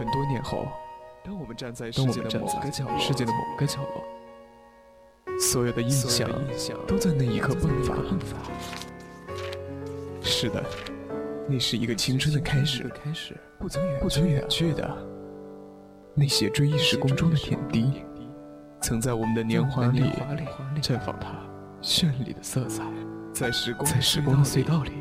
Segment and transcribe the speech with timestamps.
[0.00, 0.66] 很多年后，
[1.22, 6.26] 当我们站在世界的某个角落，世界的某个角落，所有的印象
[6.88, 7.94] 都在那一刻迸发。
[10.22, 10.64] 是的，
[11.46, 12.90] 那是一个青春的开始，
[13.58, 13.68] 不
[14.08, 14.90] 曾远去的。
[16.14, 18.02] 那些追忆时光中的点滴，
[18.80, 20.04] 曾在我们的年华里
[20.80, 21.28] 绽放它
[21.82, 22.82] 绚丽的色彩，
[23.34, 23.86] 在时光
[24.38, 24.92] 的隧道里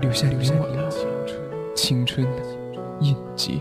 [0.00, 2.42] 留下你我的青春的
[3.02, 3.60] 印记。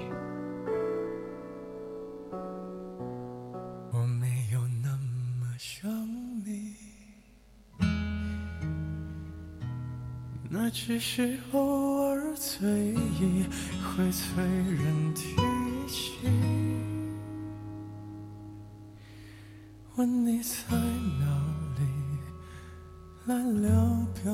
[10.87, 13.43] 只是偶尔醉意
[13.81, 15.35] 会催人提
[15.87, 16.11] 起。
[19.95, 21.25] 问你在哪
[21.79, 21.81] 里，
[23.25, 24.31] 来聊表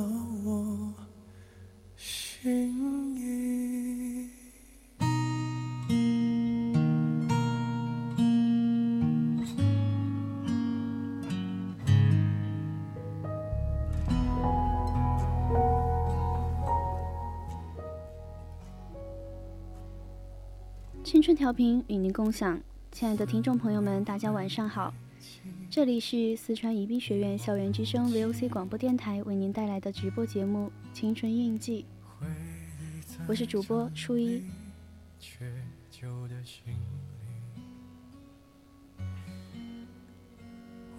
[21.41, 22.61] 调频与您共享，
[22.91, 24.93] 亲爱的听众朋友们，大家晚上好。
[25.71, 31.83] 这里是四川宜宾学院校园之声 VOC 广播电台为您带来的直播节目《青春印记》，
[33.27, 34.43] 我是主播初一。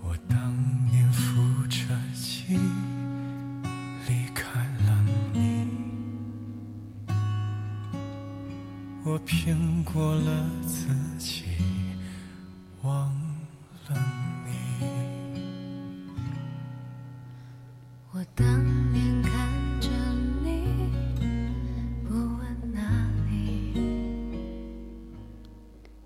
[0.03, 2.59] 我当年扶着琴
[9.05, 10.87] 我骗过了自
[11.19, 11.43] 己，
[12.83, 13.13] 忘
[13.89, 13.97] 了
[14.47, 14.87] 你。
[18.13, 18.47] 我当
[18.93, 19.89] 年看着
[20.45, 20.93] 你，
[22.07, 22.81] 不问哪
[23.29, 23.75] 里。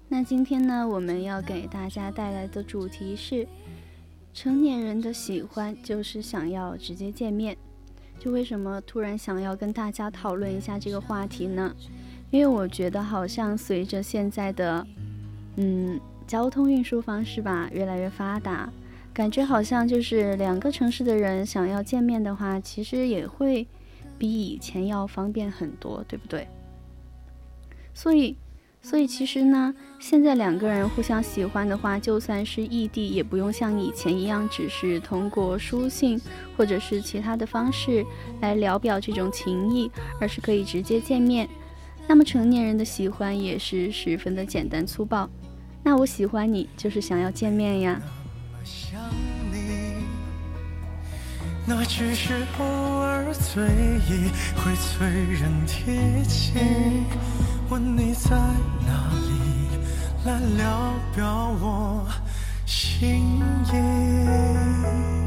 [0.09, 0.25] 那。
[0.25, 3.47] 今天呢，我们要给大家带来的主题是
[4.33, 7.55] 成年人的喜欢，就是想要直接见面。
[8.19, 11.77] 就为什么突然想要跟大家讨论一下这个话题呢？
[12.31, 14.87] 因为我觉得好像随着现在的
[15.57, 18.71] 嗯交通运输方式吧越来越发达，
[19.13, 23.67] 感觉好像就是两个城市的人想要见面的话，其实也会
[24.19, 26.47] 比以前要方便很多，对不对？
[27.95, 28.37] 所以。
[28.83, 36.21] 所以其实呢，现在两个人互相喜欢的话，就算是异地，也不用像以前一样，只是通过书信
[36.57, 38.07] 或者是其他的方式
[38.41, 41.49] 来聊表这种情谊，而是可以直接见面。
[42.09, 45.29] 那么成年人的喜欢也是十分的简单粗暴。
[45.83, 48.01] 那我喜欢你，就是想要见面呀。
[51.69, 53.65] 那只是偶尔醉
[54.09, 56.53] 意会催人提起，
[57.69, 58.37] 问你在
[58.87, 59.69] 哪里，
[60.25, 62.07] 来聊表我
[62.65, 63.41] 心
[63.73, 65.26] 意。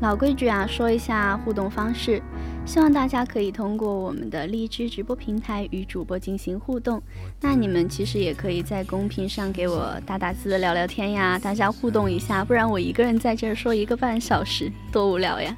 [0.00, 2.22] 老规矩啊，说一下互动方式，
[2.64, 7.02] 希望大家可以通过我们的荔枝直播平台与主播进行互动。
[7.40, 15.54] 那你们其实也可以在公屏上给我打打字、聊聊天呀，大家互动一下，不然我一个人在这儿说一个半小时，多无聊呀。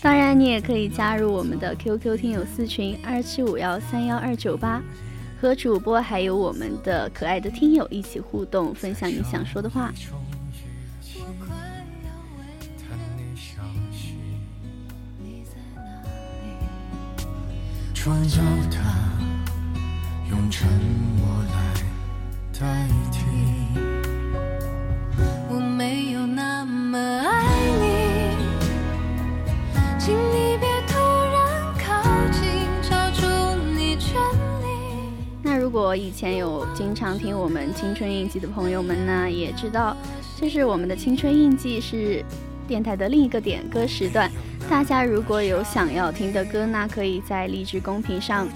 [0.00, 4.82] 当然，你也可以加入我们的 QQ 听友四群二七五幺三幺二九八，
[5.38, 9.92] 和主播还有我们的可爱的听友一起互动，分享你想说的话。
[18.04, 18.20] 重要
[18.70, 18.76] 的
[20.28, 20.68] 用沉
[21.16, 21.56] 默来
[22.52, 23.24] 代替。
[25.48, 28.36] 我没有那么爱你，
[29.98, 30.98] 请你别突
[31.32, 33.24] 然靠近，抓住
[33.74, 34.20] 你权
[34.60, 35.08] 利。
[35.42, 39.96] 那如果以前有经常听我们青春印记的朋友们呢，也知道，
[40.38, 42.22] 就是我们的青春印记是
[42.66, 44.30] 电台的另一个点歌时段。
[44.68, 48.48] 大家如果有想要听的歌，那可以在荔枝公屏上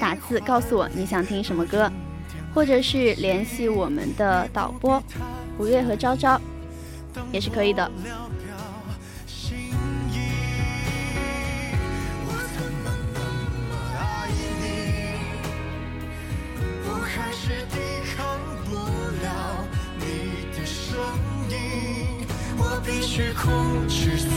[0.00, 1.90] 打字告诉我你想听什么歌，
[2.52, 5.02] 或者是联系我们的导播
[5.58, 6.40] 五月和昭昭，
[7.30, 7.90] 也是可以的。
[22.84, 24.28] 必须控制自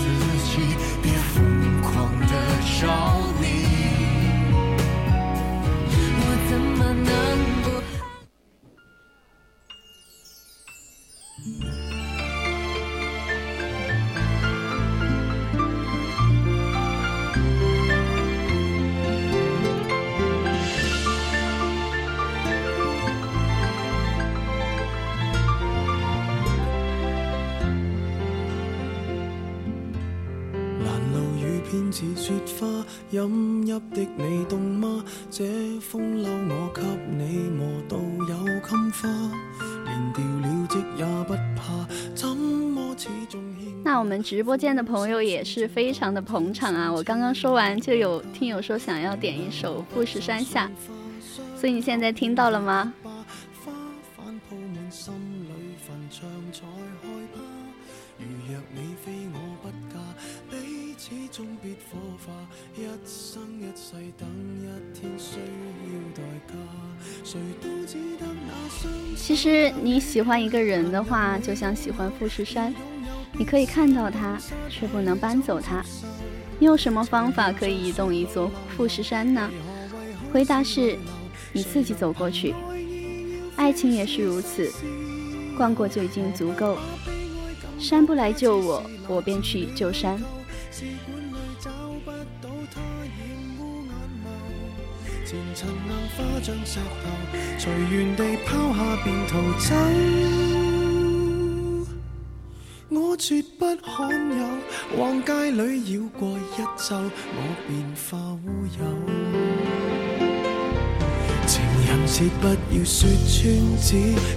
[0.43, 0.59] 己，
[1.01, 2.33] 别疯狂的
[2.79, 2.83] 找
[3.39, 3.45] 你。
[6.19, 7.09] 我怎么能
[33.27, 35.03] 饮泣的你冻吗？
[35.29, 35.45] 这
[35.79, 39.09] 风褸我给你磨到有襟花，
[39.85, 43.41] 连掉了职也不怕，怎么始终
[43.83, 46.91] 那我们直播间的朋友也是非常的捧场啊！
[46.91, 50.67] 我刚刚说完，就有听友说想要点一首《富士山下》，
[51.59, 52.93] 所以你现在听到了吗？
[69.15, 72.73] 其实你喜欢一个人的话，就像喜欢富士山，
[73.37, 74.37] 你可以看到它，
[74.69, 75.83] 却不能搬走它。
[76.59, 79.49] 你有什么方法可以移动一座富士山呢？
[80.31, 80.97] 回答是，
[81.51, 82.53] 你自己走过去。
[83.55, 84.71] 爱情也是如此，
[85.57, 86.77] 逛过就已经足够。
[87.79, 90.19] 山不来救我，我便去救山。
[95.33, 97.09] 前尘硬化像石头，
[97.57, 99.73] 随缘地抛下便逃走。
[102.89, 104.45] 我绝不罕有，
[104.95, 106.95] 往街里绕过一周，
[107.33, 107.37] 我
[107.67, 108.15] 便化
[108.45, 108.47] 乌
[108.77, 108.81] 有。
[111.47, 113.41] 情人节不要说穿，
[113.81, 113.89] 只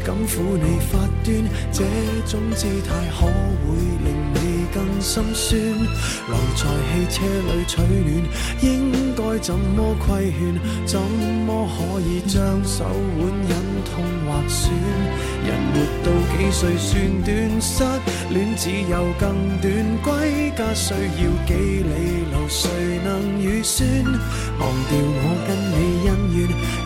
[0.03, 1.29] 敢抚你发端，
[1.71, 1.85] 这
[2.27, 4.26] 种姿态可会令
[5.01, 5.61] 心酸？
[5.61, 8.23] 留在汽车里取暖，
[8.63, 9.07] 应。
[9.17, 10.87] 该怎么规劝？
[10.87, 12.85] 怎么可以将手
[13.19, 14.71] 腕忍痛划损？
[15.43, 16.07] 人活到
[16.37, 16.93] 几岁算
[17.25, 17.61] 短？
[17.61, 17.83] 失
[18.29, 19.25] 恋只有更
[19.63, 19.65] 短。
[20.05, 22.47] 归家需要几里路？
[22.47, 22.69] 谁
[23.03, 23.89] 能预算？
[24.59, 26.39] 忘掉我跟你恩怨，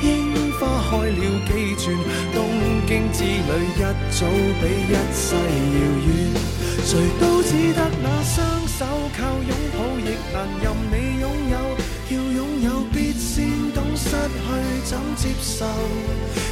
[0.02, 0.08] 樱
[0.52, 1.50] 花开了几
[1.82, 1.84] 转？
[2.90, 3.30] 经之旅
[3.76, 4.26] 一早
[4.58, 6.10] 比一世遥远。
[6.84, 8.84] 谁都只得那双手，
[9.16, 11.54] 靠拥抱亦难任你拥有。
[12.10, 14.42] 要拥有，必先懂失去
[14.82, 15.64] 怎接受。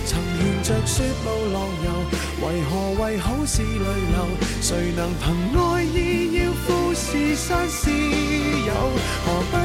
[0.06, 2.06] 曾沿着雪路浪游，
[2.46, 4.16] 为何为好事泪流？
[4.62, 8.72] 谁能凭爱意要富士山私有？
[9.26, 9.57] 何不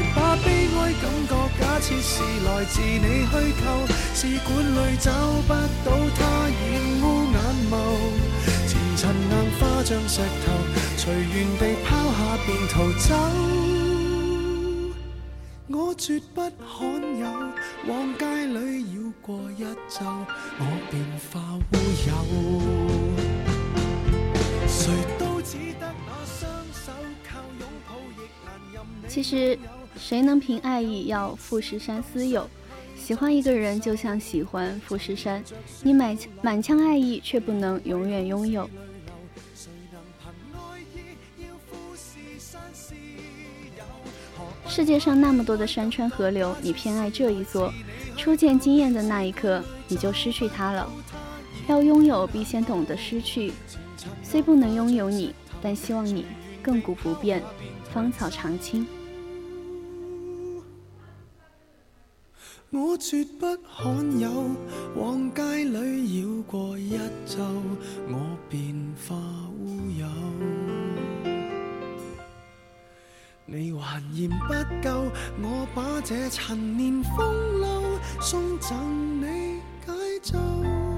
[1.93, 3.31] 觉假设是来自你虚
[3.63, 3.65] 构？
[4.13, 5.11] 试管里找
[5.47, 5.53] 不
[5.85, 6.61] 到他染
[7.01, 7.35] 污眼
[7.69, 7.73] 眸，
[8.67, 10.47] 前尘硬化像石头，
[10.97, 13.07] 随缘地抛下便逃走。
[15.69, 16.81] 我绝不罕
[17.17, 17.25] 有，
[17.87, 20.05] 往街里绕过一周，
[20.59, 20.93] 我便
[21.31, 21.31] 化
[21.71, 21.73] 乌
[22.07, 22.09] 有。
[24.67, 26.41] 谁都只得那双
[26.73, 26.91] 手
[27.23, 28.75] 靠拥抱，亦难任
[29.07, 29.57] 其实，
[29.97, 32.49] 谁能凭爱意要富士山私有？
[32.95, 35.43] 喜欢一个人就像喜欢富士山，
[35.81, 38.69] 你满满腔爱意，却不能永远拥有。
[44.67, 47.73] 世界上那么多的山川河流，你偏爱这一座。
[48.15, 50.89] 初见惊艳的那一刻，你就失去它了。
[51.67, 53.53] 要拥有，必先懂得失去。
[54.23, 56.25] 虽不能拥有你，但希望你
[56.63, 57.43] 亘古不变，
[57.91, 58.87] 芳草长青。
[62.73, 64.49] 我绝不罕有，
[64.95, 67.37] 往街里绕过一周，
[68.09, 68.75] 我便
[69.07, 69.15] 化
[69.59, 70.07] 乌有。
[73.45, 74.53] 你还嫌不
[74.83, 75.05] 够，
[75.43, 80.92] 我把这陈年风流送赠你解咒。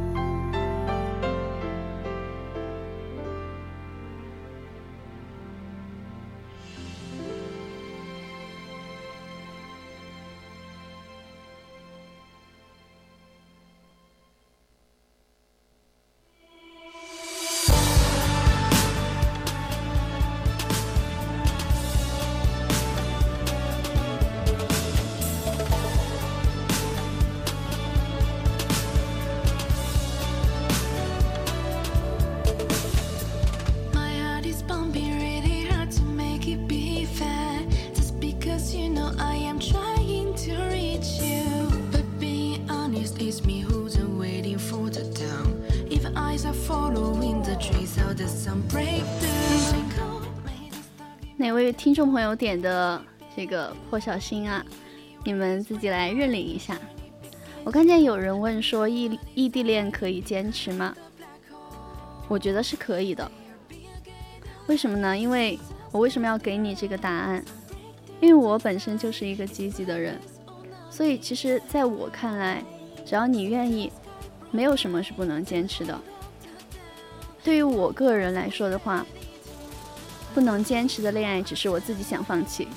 [51.65, 53.01] 位听众朋友点的
[53.35, 54.63] 这个破小心啊？
[55.23, 56.77] 你们自己来认领一下。
[57.63, 60.95] 我看见有人问说异异地恋可以坚持吗？
[62.27, 63.31] 我觉得是可以的。
[64.67, 65.17] 为什么呢？
[65.17, 65.57] 因为
[65.91, 67.43] 我为什么要给你这个答案？
[68.21, 70.19] 因为我本身就是一个积极的人，
[70.91, 72.63] 所以其实在我看来，
[73.03, 73.91] 只要你愿意，
[74.51, 75.99] 没有什么是不能坚持的。
[77.43, 79.03] 对于我个人来说的话。
[80.35, 82.67] 不能坚持的恋爱，只是我自己想放弃。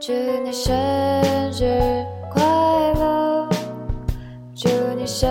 [0.00, 0.12] 祝
[0.44, 0.72] 你生
[1.50, 2.40] 日快
[2.94, 3.48] 乐！
[4.54, 5.28] 祝你生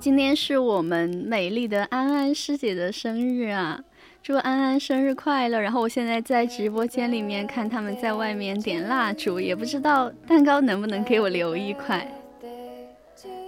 [0.00, 3.78] 今天是我们美丽的安安师姐的生日啊！
[4.22, 5.60] 祝安安生日快乐！
[5.60, 12.10] 然后我现在在直播间里面看他们在外面点蜡烛，也不知道蛋糕能不能给我留一块。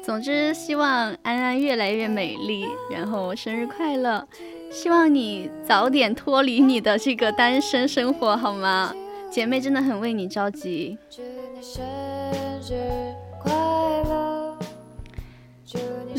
[0.02, 4.28] 总之，希望安安越来越美丽，然后生日快乐！
[4.71, 8.94] 希望你早点脱离你的这个单身生活，好吗？
[9.30, 10.99] 姐妹真的很为你着急。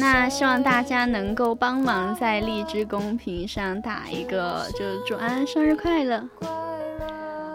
[0.04, 6.22] 那希望大家能够帮忙在荔枝公屏上打一个，就祝安安生日快乐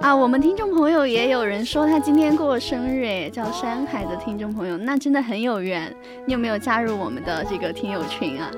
[0.01, 0.17] 啊！
[0.17, 5.95] 我们听众朋友也有人说他今天过生日，诶，叫山海的听众朋友，那真的很有缘。
[6.25, 8.51] 你有没有加入我们的这个听友群啊？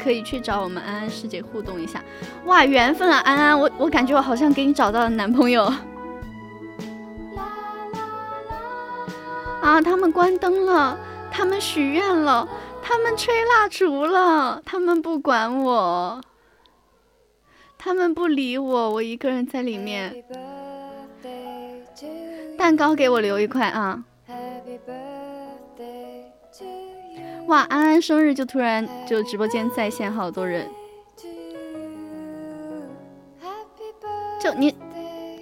[0.00, 2.00] 可以去找我们安安师姐互动一下。
[2.44, 5.64] 哇，缘分啊，安安，我我感觉我好像给你找到了男朋友。
[9.60, 10.96] 啊，他们关灯了，
[11.28, 12.48] 他们许愿了，
[12.88, 16.20] 他们吹蜡烛了，他们不管我，
[17.76, 20.24] 他们不理我，我一个人在里面。
[22.56, 24.04] 蛋糕给我留一块啊.
[27.48, 30.70] 哇，安安生日就突然就直播间在线好多人。
[34.40, 34.72] 就你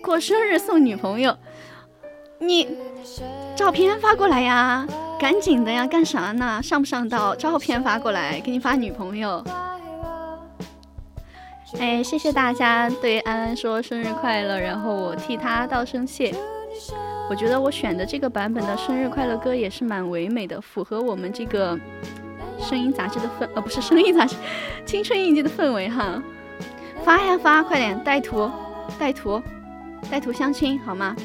[0.02, 1.36] 过生日送女朋友，
[2.38, 2.74] 你
[3.54, 4.86] 照片发过来呀，
[5.24, 6.60] 赶紧的呀，干啥呢？
[6.62, 7.34] 上不上道？
[7.34, 9.42] 照片发过来，给你发女朋友。
[11.80, 16.34] 哎，谢谢大家对安安说生日快乐，然后我替她道声谢。
[17.30, 21.74] 我觉得我选的这个版本的生日快乐歌也是蛮唯美的，符合我们这个
[22.60, 24.36] 声音杂志的氛，呃，不是声音杂志，
[24.84, 26.22] 青春印记的氛围哈。
[27.02, 28.50] 发呀发，快点带图，
[28.98, 29.42] 带图，
[30.10, 31.16] 带图相亲好吗？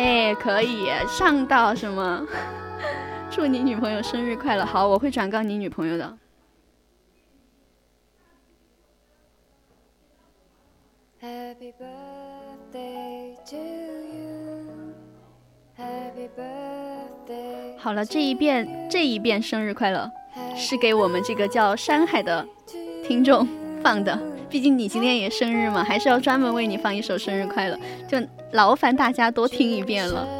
[0.00, 2.26] 哎，可以上到什么？
[3.30, 4.64] 祝你女朋友生日快乐！
[4.64, 6.16] 好，我会转告你女朋友的。
[11.20, 14.94] Happy birthday to you.
[15.76, 17.76] Happy birthday.
[17.78, 20.10] 好了，这一遍这一遍生日快乐
[20.56, 22.48] 是给我们这个叫山海的
[23.04, 23.46] 听众
[23.82, 27.78] 放的，毕竟你今天也生日嘛，还是要专门为你放一首生日快乐，
[28.08, 28.18] 就
[28.52, 30.39] 劳烦大家多听一遍了。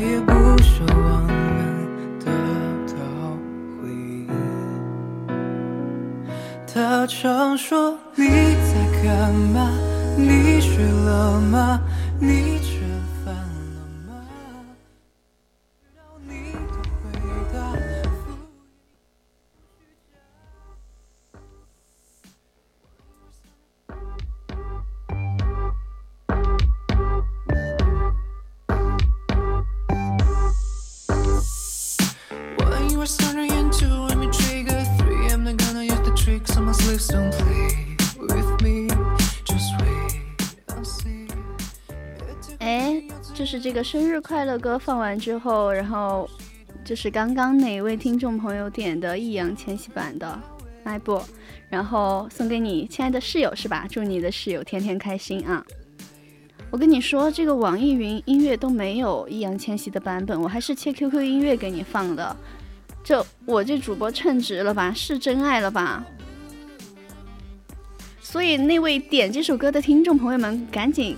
[0.00, 0.43] 也不
[43.44, 46.26] 就是这个生日快乐歌放完之后，然后
[46.82, 50.40] 就是刚刚哪位听众朋友点的易烊千玺版的
[50.88, 51.20] 《My Boy》，
[51.68, 53.86] 然后送给你亲爱的室友是吧？
[53.90, 55.62] 祝你的室友天天开心啊！
[56.70, 62.34] 我跟你说，这个网易云音乐都没有易烊千玺的版本，我还是切 QQ 音乐给你放的。
[63.04, 64.90] 这我这主播称职了吧？
[64.94, 66.02] 是真爱了吧？
[68.22, 71.14] 所以那位点这首歌的听众朋友们，赶紧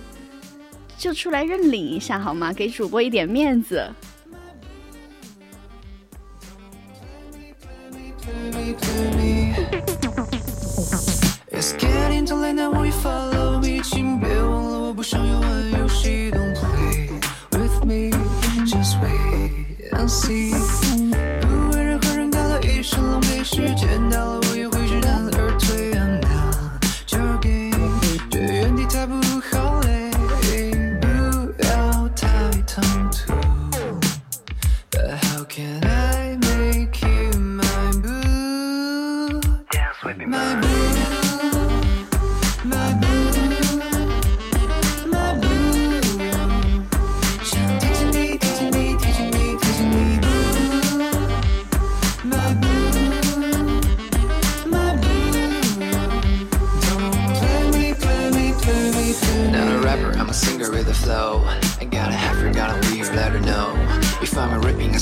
[0.97, 2.51] 就出来认领一下好吗？
[2.51, 3.87] 给主播一点面子。
[14.91, 15.03] 不。
[21.71, 24.46] 为任何人感到一生浪费时间，到了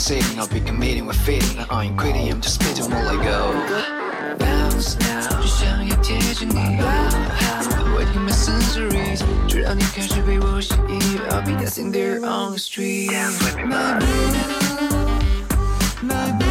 [0.07, 1.59] I'm a ripping and singing, I'll be committing with fitting.
[1.69, 3.53] I ain't quitting, I'm just spitting more like go.
[4.37, 6.79] Bounce now，就想要贴近你。
[7.95, 11.19] Wetting my sensories，直到你开始被我吸引。
[11.29, 13.11] I'll be dancing there on the street.
[13.11, 14.07] My boo,
[16.03, 16.44] my boo,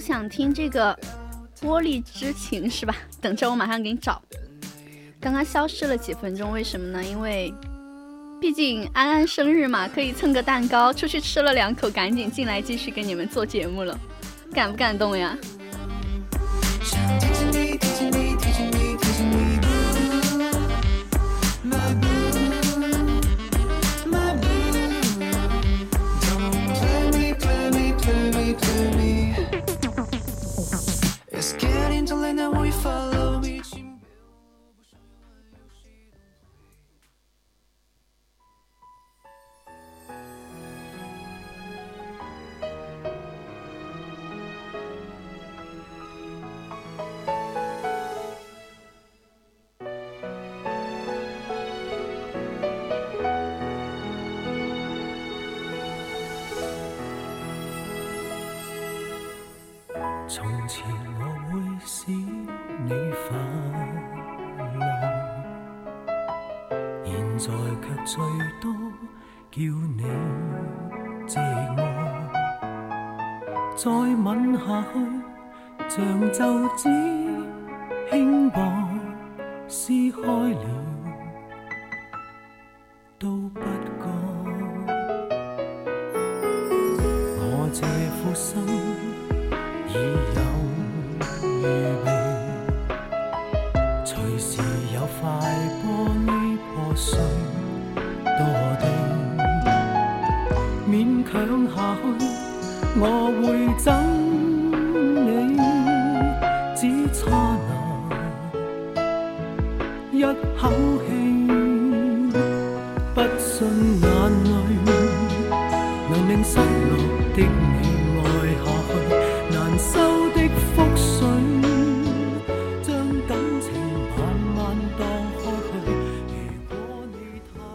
[0.00, 0.98] 想听这个
[1.62, 2.96] 《玻璃之情》是吧？
[3.20, 4.20] 等着我马上给你找。
[5.20, 7.04] 刚刚消失了几分钟，为什么呢？
[7.04, 7.52] 因为
[8.40, 13.98] 毕竟安安生日嘛，可以蹭个蛋糕，出去吃了两口，赶紧进来继续给你们做节目了，
[14.54, 15.36] 感不感动呀？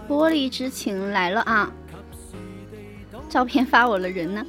[0.08, 1.72] 玻璃之情来了啊。
[3.30, 4.46] 照片发我了人呢？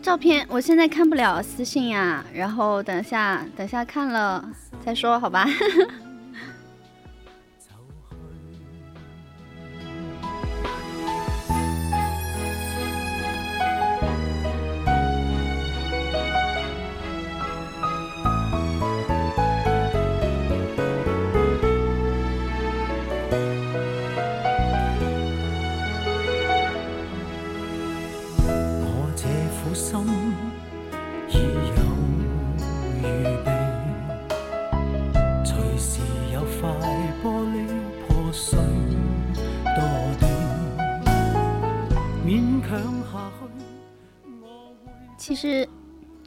[0.00, 4.44] 照片我现在看不了私信呀然后等下等下看了
[4.84, 5.46] 再说好吧。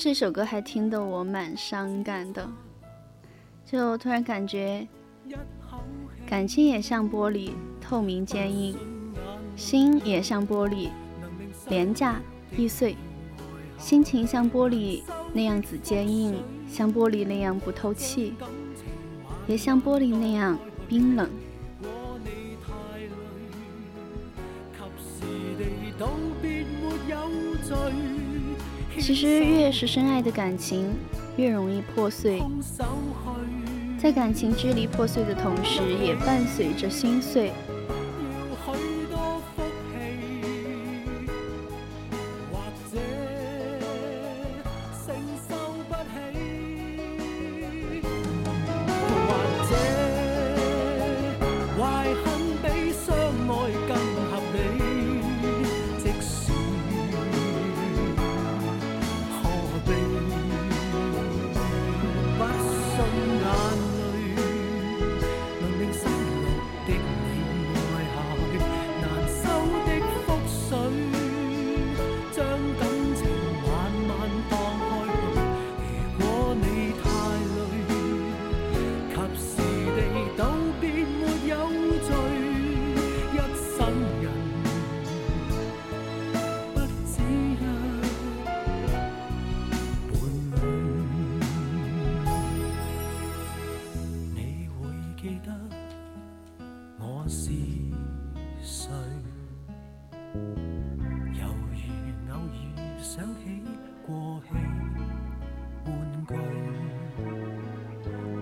[0.08, 2.50] 这首歌还听得我蛮伤感的，
[3.66, 4.88] 就突然感觉
[6.26, 8.74] 感情也像玻璃，透明坚硬；
[9.58, 10.88] 心也像玻璃，
[11.68, 12.22] 廉价
[12.56, 12.96] 易碎。
[13.78, 18.34] 心情像玻璃那样子坚硬，像玻璃那样不透气，
[19.46, 21.30] 也像玻璃那样冰冷。
[29.00, 30.94] 其实越是深爱的感情，
[31.38, 32.42] 越容易破碎。
[33.98, 37.52] 在感情支离破碎的同时，也伴随着心碎。
[97.30, 97.52] 是
[98.62, 98.90] 谁？
[100.34, 101.78] 犹如
[102.32, 102.56] 偶尔
[103.00, 103.62] 想起
[104.06, 104.54] 过去
[105.86, 105.90] 玩
[106.26, 106.34] 具，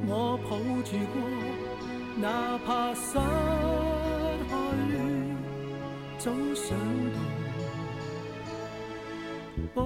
[0.08, 0.50] 我抱
[0.84, 1.18] 住过，
[2.22, 2.26] 哪
[2.60, 3.18] 怕失
[4.50, 4.94] 去，
[6.20, 6.78] 总想
[9.74, 9.78] 到。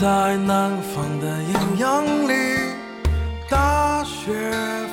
[0.00, 2.34] 在南方的艳阳里，
[3.48, 4.32] 大雪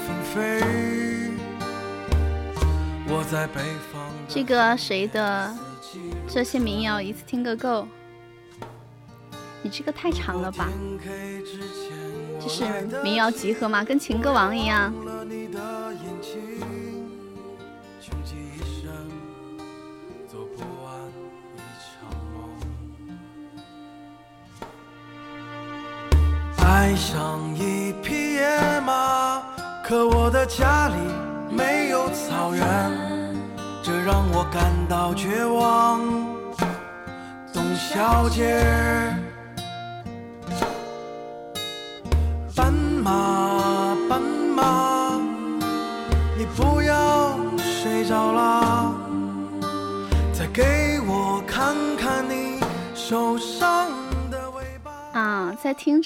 [0.06, 0.62] 纷飞。
[3.08, 3.62] 我在北
[3.92, 4.00] 方。
[4.28, 5.52] 这个谁的？
[6.28, 7.88] 这些民谣一次听个够。
[9.64, 10.70] 你这个太长了吧？
[12.40, 12.64] 这是
[13.04, 13.84] 民谣集合吗？
[13.84, 14.94] 跟情歌王一样。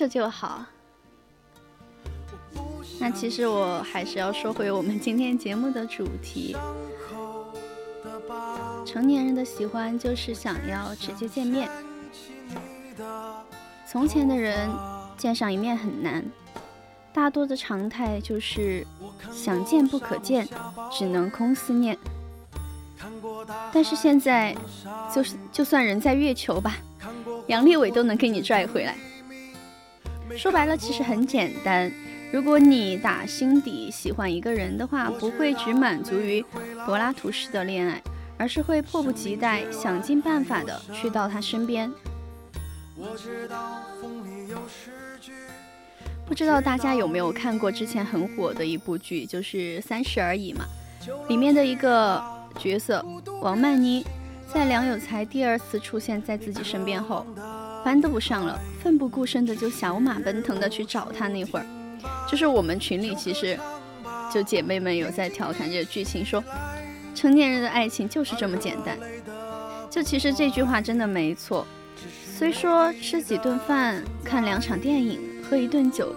[0.07, 0.65] 就好。
[2.99, 6.55] 那其实我还是要说回我们今天节目的主题。
[8.85, 11.69] 成年人的喜欢就是想要直接见面。
[13.87, 14.69] 从前的人
[15.17, 16.23] 见上一面很难，
[17.13, 18.85] 大多的常态就是
[19.31, 20.47] 想见不可见，
[20.91, 21.97] 只能空思念。
[23.71, 24.55] 但是现在，
[25.13, 26.77] 就是就算人在月球吧。
[27.47, 28.95] 杨利伟都能给你拽回来。
[30.37, 31.91] 说白了，其实很简单。
[32.31, 36.43] 如果你打心底喜欢一个人的话，不会只满足于
[36.85, 38.01] 柏拉图式的恋爱，
[38.37, 41.91] 而是会迫不及待、想尽办法的去到他身边。
[46.27, 50.65] 不知道大家有没有看过之前很火的一部剧，就是《三十而已》嘛？
[51.29, 52.21] 里面的一个
[52.57, 53.05] 角色
[53.41, 54.03] 王曼妮，
[54.51, 57.25] 在梁有才第二次出现在自己身边后，
[57.85, 61.27] 班都不上了，奋不顾身的就小马奔腾的去找他。
[61.27, 61.65] 那会儿，
[62.27, 63.55] 就是我们群里其实
[64.33, 66.43] 就姐妹们有在调侃这个剧情，说
[67.13, 68.97] 成年人的爱情就是这么简单。
[69.87, 71.63] 就其实这句话真的没错。
[72.35, 76.11] 虽说吃几顿饭、看两场电影、喝一顿酒，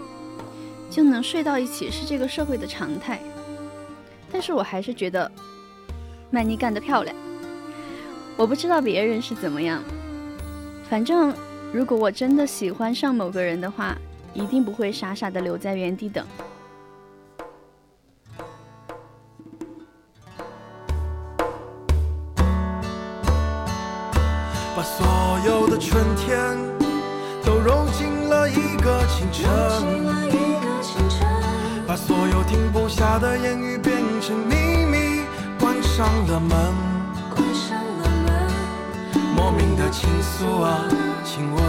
[0.91, 3.21] 就能睡到一起是这个社会的常态，
[4.33, 5.31] 但是我还是觉得
[6.31, 7.15] 曼妮干得漂亮。
[8.39, 9.83] 我不知道别人是怎么样，
[10.89, 11.33] 反正
[11.71, 13.97] 如果我真的喜欢上某个人的话，
[14.33, 16.27] 一定不会傻傻的留在原地等。
[24.75, 25.07] 把所
[25.45, 26.57] 有的春天
[27.45, 29.49] 都揉进了一个清晨，
[31.87, 34.55] 把所有停不下的言语变成秘
[34.87, 35.23] 密，
[35.61, 36.89] 关上了门。
[39.37, 40.85] 莫名的倾诉啊，
[41.31, 41.63] 请问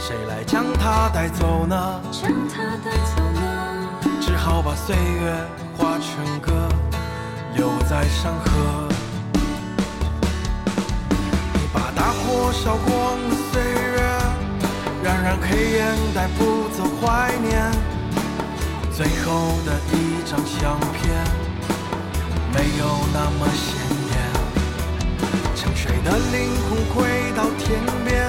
[0.00, 2.00] 谁来将它带走呢？
[2.10, 3.40] 将它带走呢
[4.22, 5.34] 只好把岁月
[5.76, 6.50] 化成歌，
[7.54, 8.88] 留在山河。
[11.94, 14.00] 大火烧光了岁月，
[15.04, 17.70] 冉冉黑烟，带不走怀念。
[18.92, 21.12] 最后的一张相片，
[22.52, 23.76] 没有那么鲜
[24.08, 24.12] 艳。
[25.54, 28.26] 沉睡的灵魂回到天边，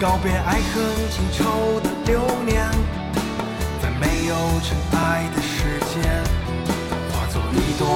[0.00, 2.66] 告别爱恨情仇的流年，
[3.82, 6.00] 在没有尘埃的世界，
[7.12, 7.86] 化作一朵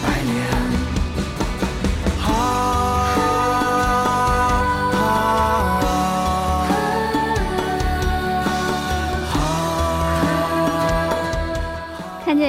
[0.00, 0.36] 白莲。
[2.22, 2.24] 啊。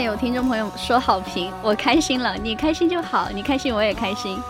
[0.04, 2.36] 有听众朋友说好评，我开心了。
[2.36, 4.42] 你开心就好，你开心我也开心。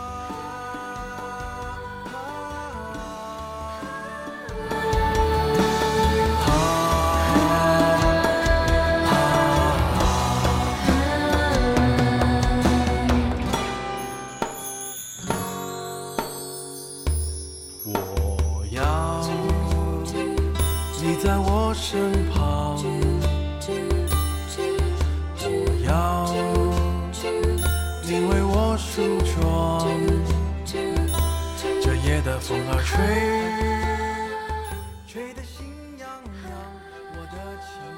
[21.10, 22.78] 你在我身旁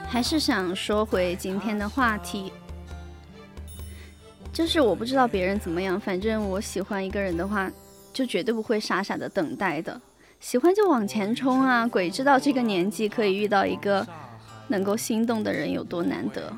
[0.08, 2.54] 还是想说回今天的话题，
[4.54, 7.69] 就是我不知道别人怎么样，反正我喜欢一个人的话，
[8.13, 10.00] 就绝对不会傻傻的等待的，
[10.42, 11.88] 喜欢就往前冲啊！
[11.88, 14.06] 鬼知道这个年纪可以遇到一个
[14.68, 16.52] 能够心动的人有多难得。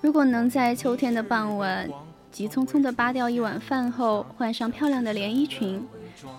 [0.00, 1.88] 如果能在秋天的傍晚，
[2.32, 5.86] 急匆匆的扒掉一碗饭后，换上漂亮的连衣裙。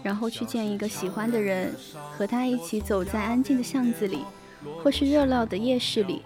[0.01, 1.73] 然后去见一个喜欢的人，
[2.17, 4.23] 和他一起走在安静的巷子里，
[4.81, 6.23] 或是热闹的夜市里。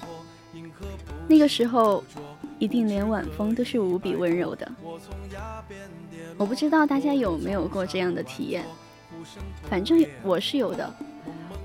[1.27, 2.03] 那个时候，
[2.59, 4.71] 一定连晚风都是无比温柔的。
[6.37, 8.65] 我不知道大家有没有过这样的体验，
[9.69, 10.93] 反正我是有的。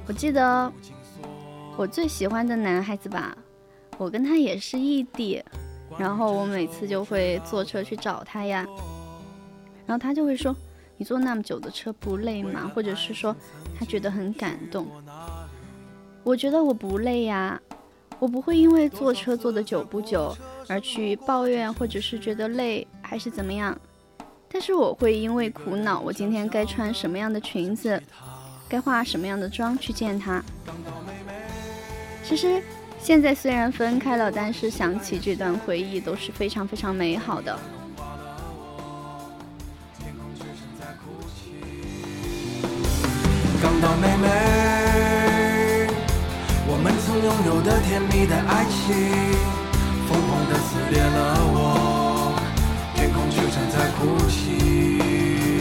[0.06, 0.72] 我记得
[1.76, 3.36] 我最喜欢的男孩子吧，
[3.98, 5.42] 我跟他也是异地，
[5.98, 8.66] 然后我每次就会坐车去找他呀，
[9.86, 10.54] 然后他就会说。
[10.98, 12.70] 你坐那么久的车不累吗？
[12.72, 13.34] 或者是说
[13.76, 14.86] 他觉得很感动？
[16.22, 17.60] 我觉得我不累呀，
[18.22, 20.32] 我不会因为坐车坐的久不久
[20.68, 23.76] 而去抱怨，或者是觉得累还是怎么样。
[24.48, 28.00] 但是我会因为苦恼，我今天该穿什么样的裙子，
[28.68, 30.40] 该化什么样的妆去见他。
[32.22, 32.62] 其实
[33.00, 37.58] 现在虽然分开了，但是想起这段回忆都是非常非常美好的。
[43.82, 44.28] 到妹妹，
[47.12, 48.96] 曾拥有的甜蜜的爱情，
[50.08, 52.34] 疯狂的撕裂了我，
[52.94, 55.60] 天空就像在哭泣。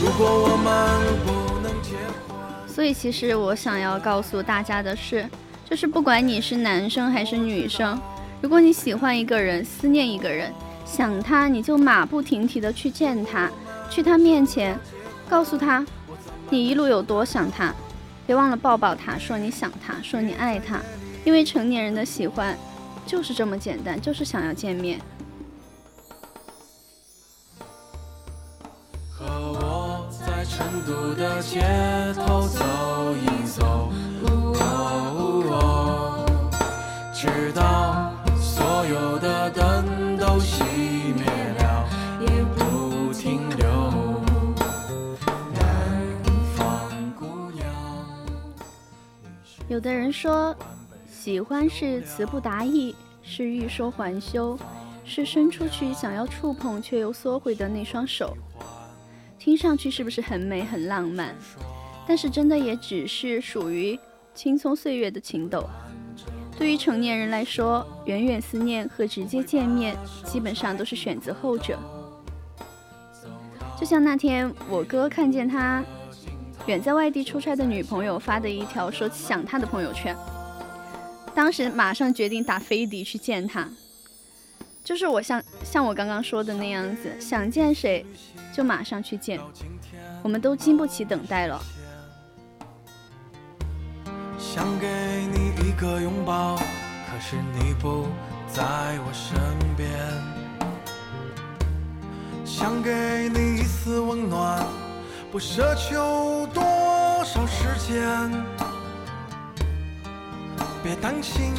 [0.00, 1.96] 如果我们不能结
[2.28, 5.28] 婚，所以其实我想要告诉大家的是，
[5.68, 8.00] 就是不管你是男生还是女生，
[8.40, 10.52] 如果你喜欢一个人，思念一个人，
[10.84, 13.50] 想他，你就马不停蹄的去见他，
[13.90, 14.78] 去他面前。
[15.28, 15.84] 告诉他，
[16.50, 17.74] 你一路有多想他，
[18.26, 20.80] 别忘了抱抱他，说你想他，说你爱他，
[21.24, 22.56] 因为成年人的喜欢
[23.06, 24.98] 就是这么简单，就是想要见面。
[29.10, 31.60] 和我在成都的街
[32.14, 33.92] 头走一走，
[49.74, 50.54] 有的人说，
[51.10, 54.56] 喜欢是词不达意，是欲说还休，
[55.04, 58.36] 是伸出去想要触碰却又缩回的那双手。
[59.36, 61.34] 听上去是不是很美很浪漫？
[62.06, 63.98] 但是真的也只是属于
[64.32, 65.68] 青葱岁月的情窦。
[66.56, 71.76] 对于成年人来说，远远思念和直接见面，基本上都是选择后者。
[73.76, 75.82] 就像那天我哥看见他
[76.66, 80.16] 远在外地出差的女朋友发的一条说想他的朋友圈，
[81.34, 83.68] 当时马上决定打飞的去见他。
[84.82, 88.04] 就是我像像我刚刚说的那样子，想见谁
[88.52, 89.40] 就马上去见，
[90.22, 91.60] 我们都经不起等待了。
[94.38, 94.86] 想给
[95.32, 98.06] 你一个拥抱，可是你不
[98.48, 98.62] 在
[99.06, 99.36] 我身
[99.76, 99.90] 边。
[102.44, 104.64] 想给你一丝温暖，
[105.34, 106.62] 不奢求多
[107.24, 108.30] 少时间。
[110.80, 111.52] 别担心。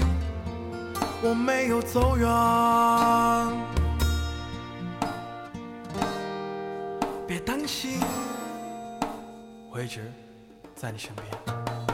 [1.21, 2.25] 我没有走远，
[7.27, 7.99] 别担心，
[9.69, 10.09] 我一直
[10.73, 11.84] 在你身边。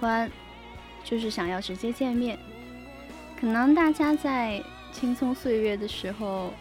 [0.00, 0.30] 欢，
[1.04, 2.38] 就是想要直接见面。
[3.40, 6.52] 可能大家在青葱岁月的时候，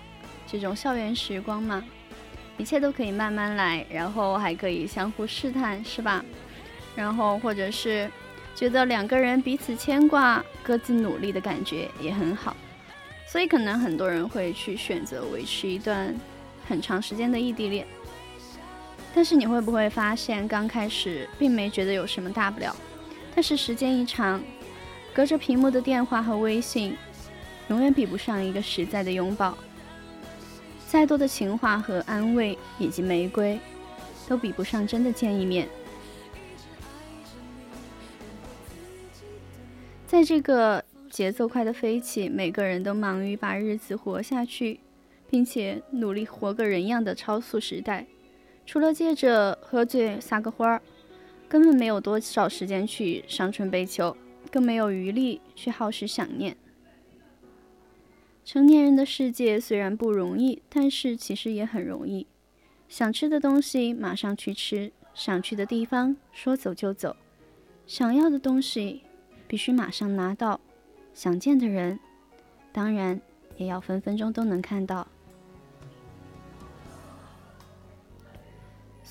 [0.45, 1.83] 这种校园时光嘛，
[2.57, 6.23] 一切都可以慢慢来，然后还可以相互试探，是吧？
[6.95, 8.09] 然后或者是
[8.55, 12.55] 觉得两个人彼此牵挂，各自努力的感觉也很好，
[13.27, 16.15] 所以可能很多人会去选择维持一段
[16.67, 17.85] 很长时间的异地恋。
[19.15, 22.75] 但是你会不会发现，刚开始并没觉得有什么大不了，
[23.37, 24.41] 但是时间一长，
[25.13, 26.97] 隔着屏幕的电话和微信，
[27.67, 29.55] 永远比不上一个实在的拥抱。
[30.87, 33.59] 再多的情话和安慰以及玫瑰，
[34.27, 35.69] 都比不上真的见一面。
[40.07, 44.79] 在这个节奏快的飞起，每个人都忙于把日子活下去，
[45.29, 48.07] 并且努力活个人样的超速时代。
[48.65, 50.81] 除了借着喝醉撒个欢儿，
[51.49, 54.15] 根本没有多少时间去伤春悲秋，
[54.51, 56.57] 更没有余力去耗时想念。
[58.43, 62.27] 成年人的世界虽然不容易，但是其实也很容易。
[62.87, 67.15] 想吃的东西马上去吃，想去的地方说走就走，
[67.85, 69.01] 想要的东西
[69.47, 70.59] 必须马上拿到，
[71.13, 71.99] 想见的人
[72.71, 73.19] 当然
[73.57, 75.07] 也要分分钟都能看到。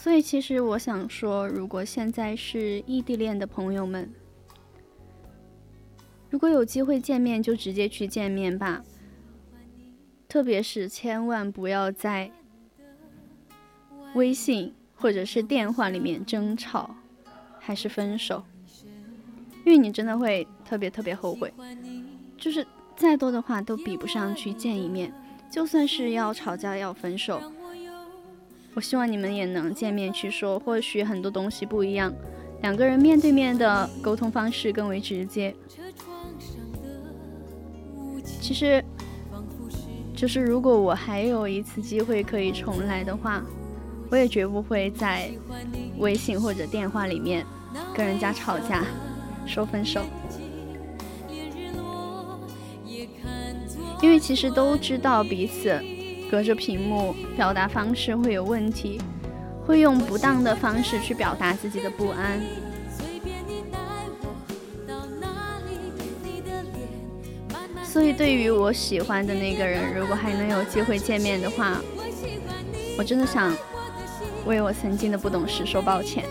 [0.06, 4.08] 所以，其实我想说，如果现在是异地恋的朋友们，
[6.30, 8.84] 如果有机会见面，就直接去见面吧。
[10.28, 12.30] 特别是千万不要在
[14.14, 16.94] 微信或者是电话里面争吵，
[17.58, 18.44] 还是分手，
[19.64, 21.52] 因为你真的会特别特别后悔。
[22.38, 25.12] 就是再多的话都比不上去见一面，
[25.50, 27.42] 就算是要吵架要分手。
[28.76, 32.12] 我希望你们也能见面去说，或许很多东西不一样，
[32.60, 35.56] 两个人面对面的沟通方式更为直接。
[38.38, 38.84] 其实，
[40.14, 43.42] 就是如果我还有一次机会可以重来的话，
[44.10, 45.30] 我也绝不会在
[45.96, 47.46] 微信或者电话里面
[47.94, 48.84] 跟人家吵架
[49.46, 50.02] 说分手，
[54.02, 55.82] 因为其实都知道彼此。
[56.30, 59.00] 隔着屏幕，表达方式会有问题，
[59.64, 62.40] 会用不当的方式去表达自己的不安。
[67.84, 71.80] 所以，对于我喜欢的那个人，如果还能有机会见面的话，
[72.98, 73.54] 我真的想
[74.44, 76.24] 为我曾经的不懂事说抱歉。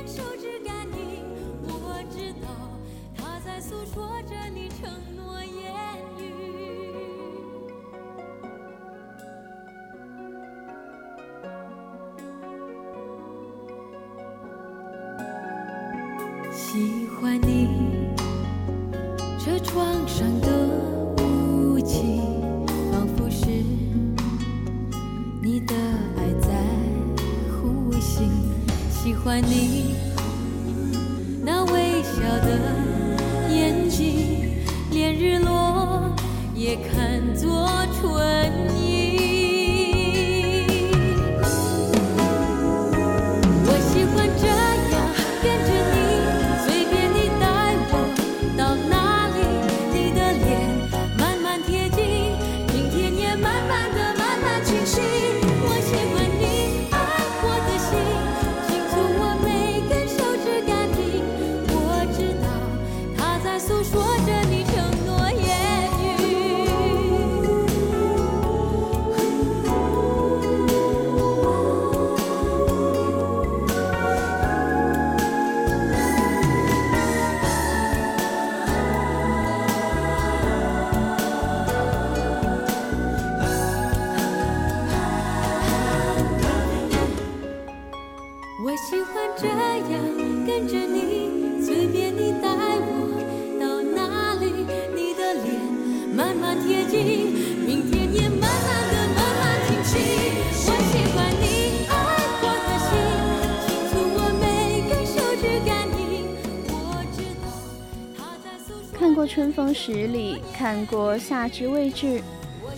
[109.76, 112.22] 十里，看过夏至未至；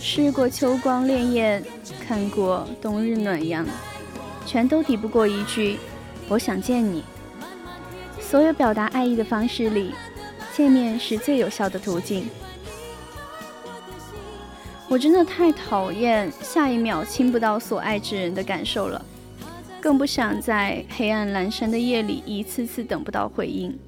[0.00, 1.62] 试过秋光潋滟，
[2.06, 3.64] 看过冬日暖阳，
[4.44, 5.78] 全都抵不过一句
[6.28, 7.04] “我想见你”。
[8.20, 9.94] 所有表达爱意的方式里，
[10.52, 12.28] 见面是最有效的途径。
[14.88, 19.02] 我真的太讨厌下一秒亲不到所爱之人的感受了，
[19.80, 23.78] 更不想在黑暗阑珊的夜里一次次等不到回应。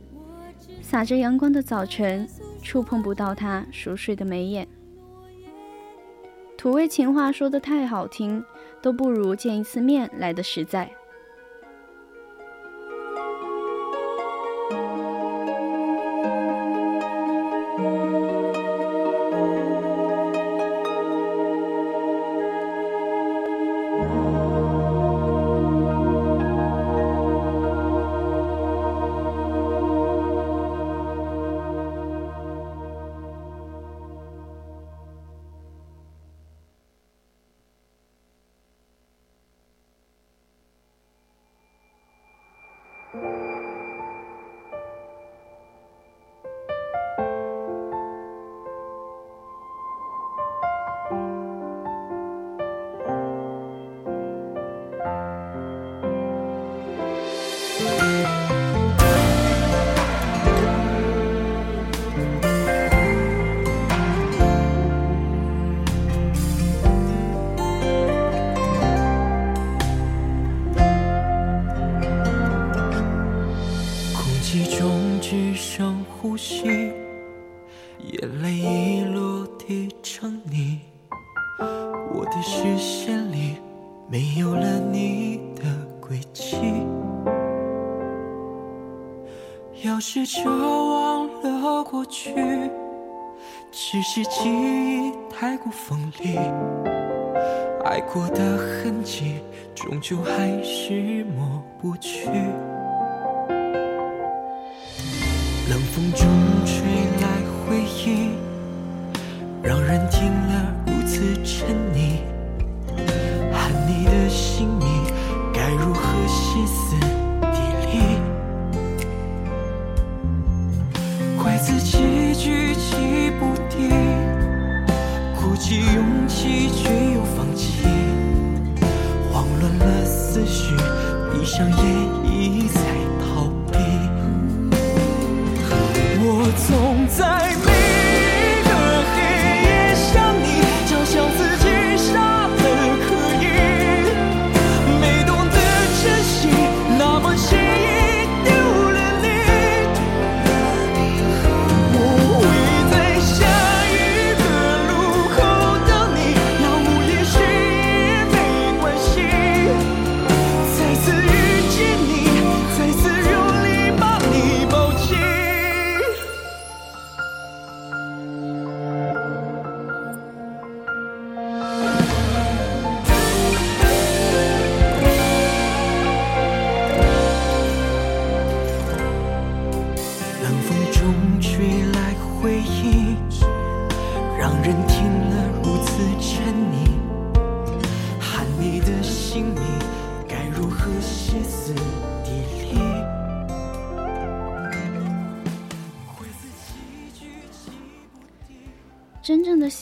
[0.81, 2.29] 洒着阳光的早晨。
[2.63, 4.67] 触碰不到他熟睡的眉眼，
[6.57, 8.45] 土味情话说的太好听，
[8.83, 10.91] 都不如见一次面来的实在。
[100.11, 100.50] 就还。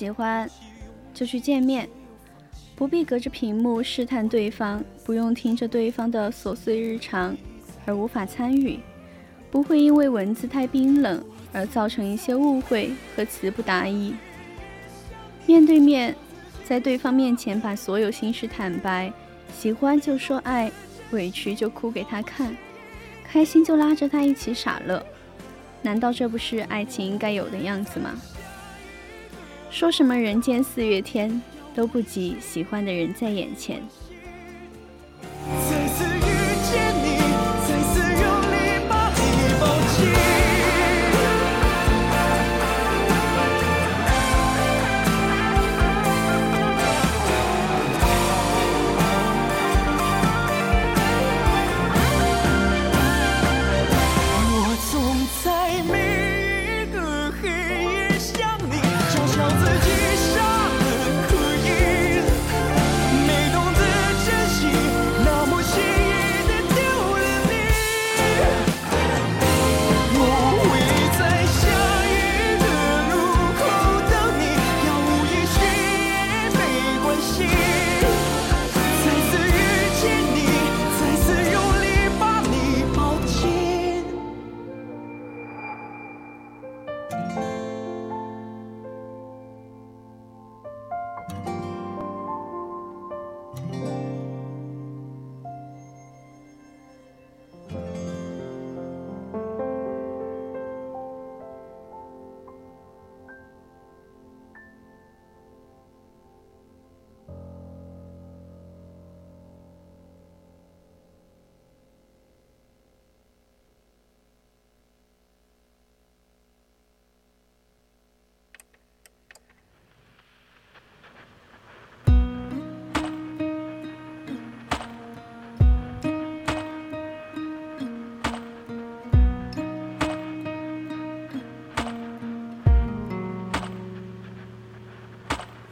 [0.08, 0.48] 喜欢，
[1.12, 1.86] 就去见面，
[2.74, 7.36] 不必隔着屏幕试探对方，不用听着对方的琐碎日常
[7.84, 8.80] 而无法参与，
[9.50, 14.14] 不会因为文字太冰冷而造成一些误会和词不达意。
[15.44, 16.16] 面对面，
[16.64, 19.12] 在对方面前把所有心事坦白，
[19.54, 20.72] 喜欢就说爱，
[21.10, 22.56] 委屈就哭给他看，
[23.22, 25.04] 开心就拉着他一起傻乐，
[25.82, 28.14] 难道这不是爱情应该有的样子吗？
[29.70, 31.40] 说什么人间四月天，
[31.74, 33.82] 都不及喜欢的人在眼前。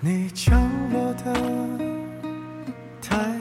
[0.08, 1.34] 你降落的
[3.02, 3.35] 太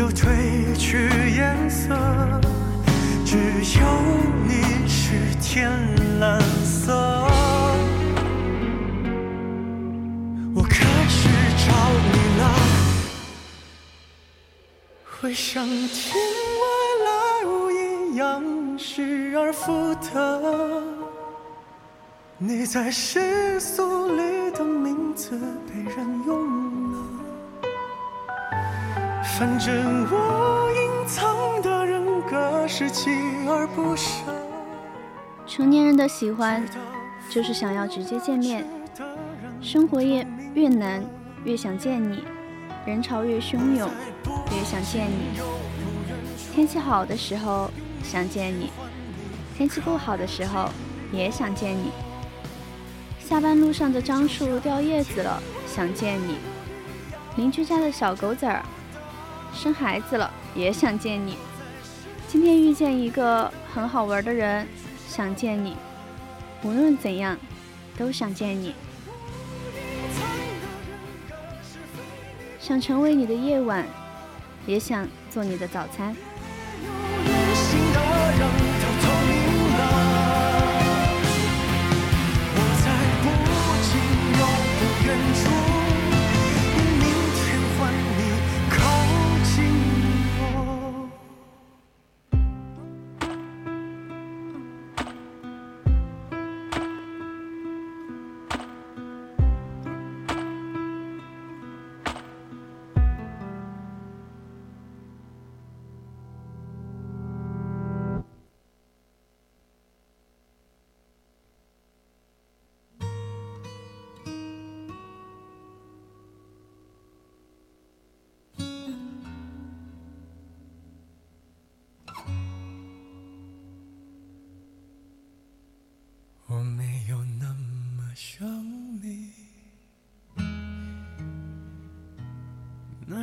[0.00, 1.94] 都褪去颜色，
[3.22, 3.84] 只有
[4.48, 5.70] 你是天
[6.18, 6.94] 蓝色。
[10.54, 11.28] 我开始
[11.58, 11.68] 找
[12.14, 12.42] 你了，
[15.04, 16.16] 会像天
[16.56, 16.62] 外
[17.04, 17.10] 来
[17.46, 18.42] 物一样
[18.78, 20.82] 失而复得。
[22.38, 25.38] 你在世俗里的名字
[25.68, 26.59] 被人用，
[29.40, 34.20] 反正我隐藏的人格是锲而不舍。
[35.46, 36.62] 成年人的喜欢
[37.30, 38.66] 就是想要直接见面，
[39.62, 41.02] 生活越越难，
[41.42, 42.18] 越想见你；
[42.84, 43.88] 人潮越汹涌，
[44.52, 45.40] 越想见你。
[46.52, 47.70] 天气好的时候
[48.04, 48.70] 想见你，
[49.56, 50.68] 天气不好的时候
[51.10, 51.92] 也想见你。
[53.18, 56.34] 下班路上的樟树掉叶子了，想见你；
[57.38, 58.62] 邻居家的小狗崽儿
[59.54, 61.36] 生孩子了，也想见你。
[62.28, 64.66] 今天遇见一个很好玩的人，
[65.08, 65.76] 想见你。
[66.62, 67.36] 无论怎样，
[67.96, 68.74] 都想见你。
[72.60, 73.84] 想成为你的夜晚，
[74.66, 76.14] 也想做你的早餐。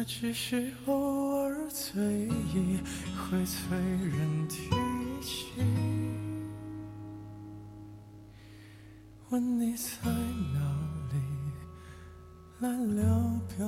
[0.10, 2.80] 只是偶尔醉意
[3.14, 4.70] 会催人提
[5.22, 5.48] 起。
[9.30, 10.10] 问你在
[10.54, 10.60] 哪
[11.12, 11.20] 里，
[12.60, 13.04] 来聊
[13.58, 13.68] 表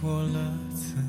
[0.00, 1.07] 过了此。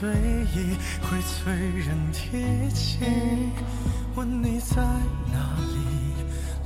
[0.00, 0.08] 回
[0.54, 3.00] 忆会催人提起
[4.14, 4.76] 问你在
[5.30, 6.14] 哪里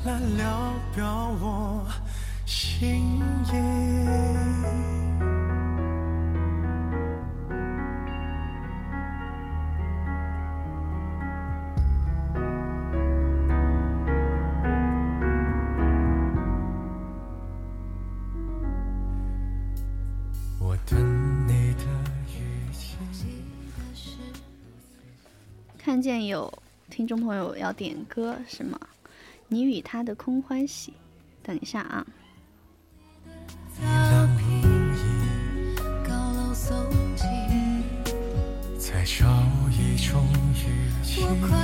[0.05, 1.85] 来聊表我
[2.47, 3.21] 心
[3.53, 5.04] 意。
[26.27, 26.53] 有
[26.91, 28.79] 听众朋友要点歌是吗？
[29.49, 30.95] 你与他的空欢喜，
[31.43, 32.07] 等一下啊。
[41.07, 41.64] 一。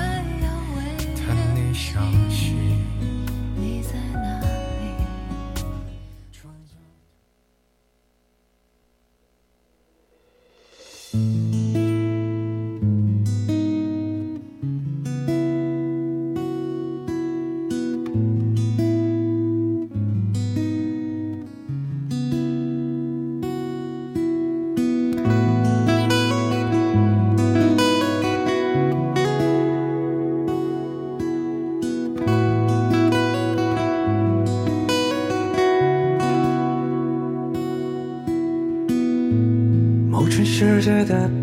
[41.05, 41.40] that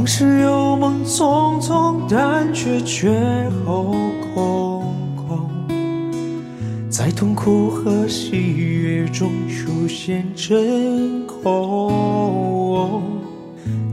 [0.00, 3.10] 往事有梦，匆匆，但却却
[3.66, 3.94] 后
[4.34, 4.82] 空
[5.14, 5.46] 空，
[6.88, 11.92] 在痛苦和喜悦中出现真空。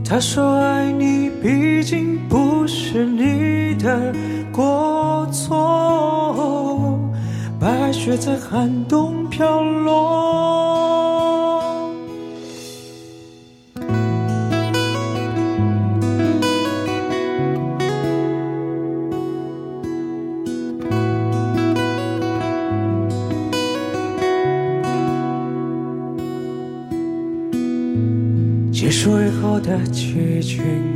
[0.02, 4.10] 他说：「爱你，毕竟不是你的
[4.50, 6.98] 过错。」
[7.60, 10.67] 白雪在寒冬飘落。
[29.68, 30.87] 的激情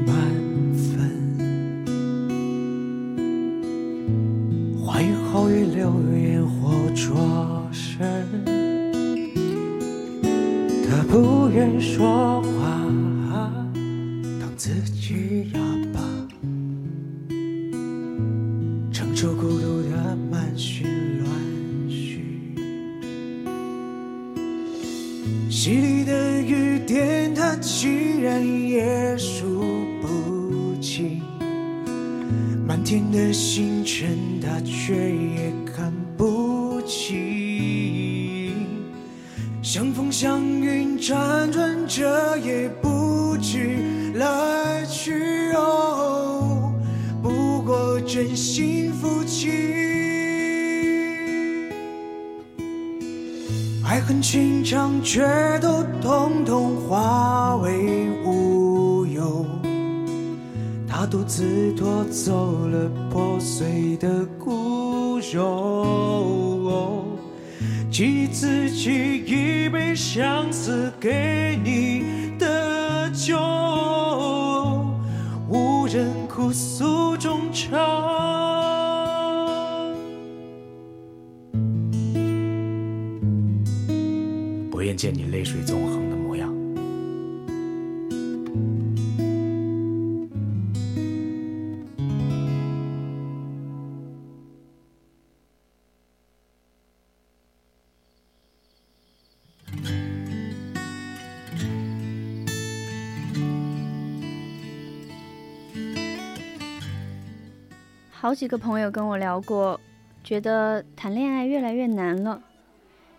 [108.33, 109.79] 好几个朋友跟我聊过，
[110.25, 112.43] 觉得谈恋爱越来越难了，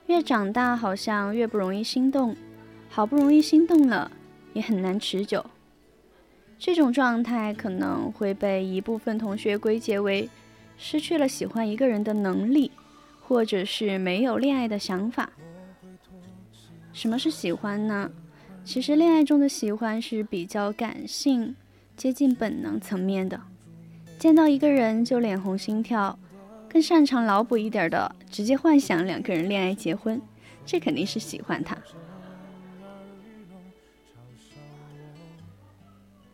[0.08, 2.36] 越长大好像越不容易心动，
[2.90, 4.12] 好不容易心动了，
[4.54, 5.46] 也很难持久。
[6.58, 10.28] 这种状态可能会被一部分同学归结为
[10.80, 12.72] 失去了喜欢一个人的能力，
[13.22, 15.30] 或者是没有恋爱的想法。
[16.92, 18.10] 什么是喜欢呢？
[18.66, 21.56] 其实恋爱中的喜欢是比较感性、
[21.96, 23.40] 接近本能层面的。
[24.20, 26.18] 见到一个人就脸红心跳，
[26.70, 30.22] 更擅长脑补一点的，直接幻想两个人恋爱结婚，
[30.66, 31.78] 这肯定是喜欢他。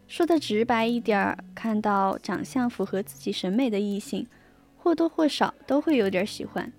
[0.08, 4.28] 说的直白一点儿，看到长相符合自己审美的异性，
[4.78, 6.72] 或多或少都会有点喜欢。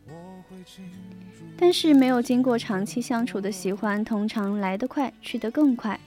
[1.56, 5.98] 但是没有经过长期相处的喜欢，通常来得快，去得更快。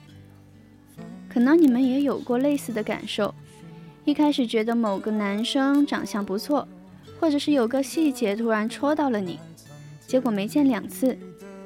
[1.28, 3.34] 可能你们也有过类似的感受。
[4.04, 6.68] 一开始觉得某个男生长相不错，
[7.18, 9.38] 或者是有个细节突然戳到了你，
[10.06, 11.16] 结果没见两次，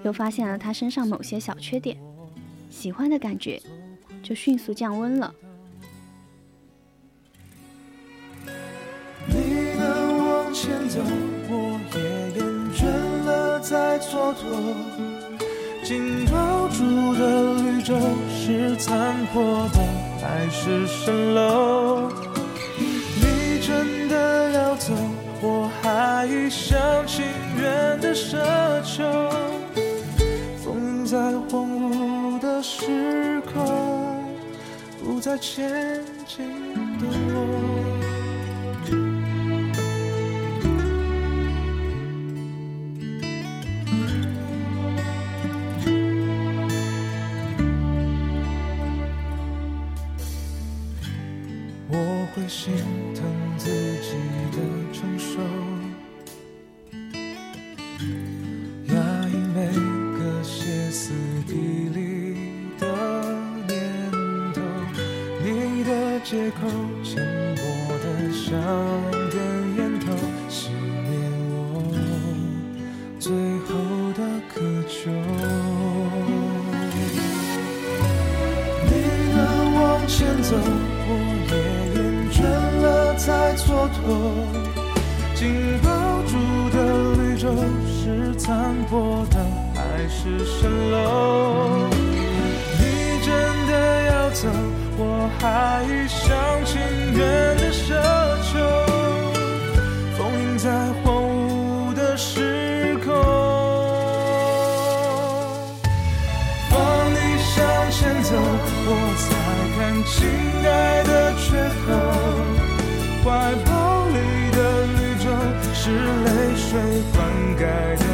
[0.05, 1.97] 又发现了他身上某些小缺点，
[2.71, 3.61] 喜欢的感觉
[4.23, 5.35] 就迅速降温了。
[10.51, 11.01] 前走，
[11.49, 12.01] 我也
[12.37, 12.87] 厌倦
[13.27, 14.43] 了再蹉跎。
[15.85, 17.95] 紧抱住的绿洲
[18.29, 19.79] 是残破的
[20.21, 22.28] 还是蜃楼？
[24.79, 24.95] 走，
[25.43, 27.25] 我还一厢情
[27.61, 28.37] 愿的奢
[28.83, 29.05] 求。
[30.65, 31.19] 风在
[31.49, 34.25] 荒芜的时空，
[35.03, 36.47] 不再前进
[36.99, 37.37] 的我。
[51.91, 51.97] 我
[52.35, 52.75] 会心
[53.15, 53.25] 疼
[53.57, 53.98] 自己
[54.59, 55.39] 的成熟，
[58.89, 58.95] 压
[59.29, 59.71] 抑每
[60.19, 61.13] 个歇斯
[61.47, 61.55] 底
[61.95, 62.01] 里
[62.79, 62.85] 的
[63.69, 63.73] 念
[64.53, 64.61] 头。
[65.45, 65.91] 你的
[66.25, 66.67] 借口，
[67.05, 67.25] 浅
[67.57, 67.61] 薄
[68.03, 68.51] 的像
[69.31, 69.37] 根
[69.77, 70.07] 烟头，
[70.49, 70.71] 熄
[71.05, 71.09] 灭
[71.51, 71.55] 我
[73.21, 73.31] 最
[73.67, 73.69] 后
[74.15, 74.21] 的
[74.53, 75.11] 渴求。
[78.91, 78.91] 你
[79.37, 79.39] 能
[79.75, 79.79] 往
[80.09, 80.57] 前走，
[85.35, 85.89] 紧抱
[86.27, 86.33] 住
[86.71, 86.77] 的
[87.15, 87.49] 绿洲
[87.87, 89.37] 是残破的
[89.75, 91.89] 还是蜃楼？
[92.79, 92.83] 你
[93.25, 93.29] 真
[93.67, 93.73] 的
[94.11, 94.49] 要走，
[94.97, 96.27] 我还一厢
[96.65, 96.81] 情
[97.13, 97.21] 愿
[97.57, 97.87] 的奢
[98.51, 98.53] 求。
[100.17, 100.67] 封印在
[101.05, 103.07] 荒芜的时空。
[106.71, 106.77] 放
[107.13, 107.55] 你向
[107.91, 108.31] 前走，
[108.87, 108.89] 我
[109.23, 109.27] 才
[109.77, 110.17] 看清
[110.65, 110.69] 爱
[111.05, 111.47] 的缺
[111.87, 111.89] 口。
[115.89, 116.79] 是泪水
[117.15, 117.19] 灌
[117.57, 117.61] 溉
[117.97, 118.08] 的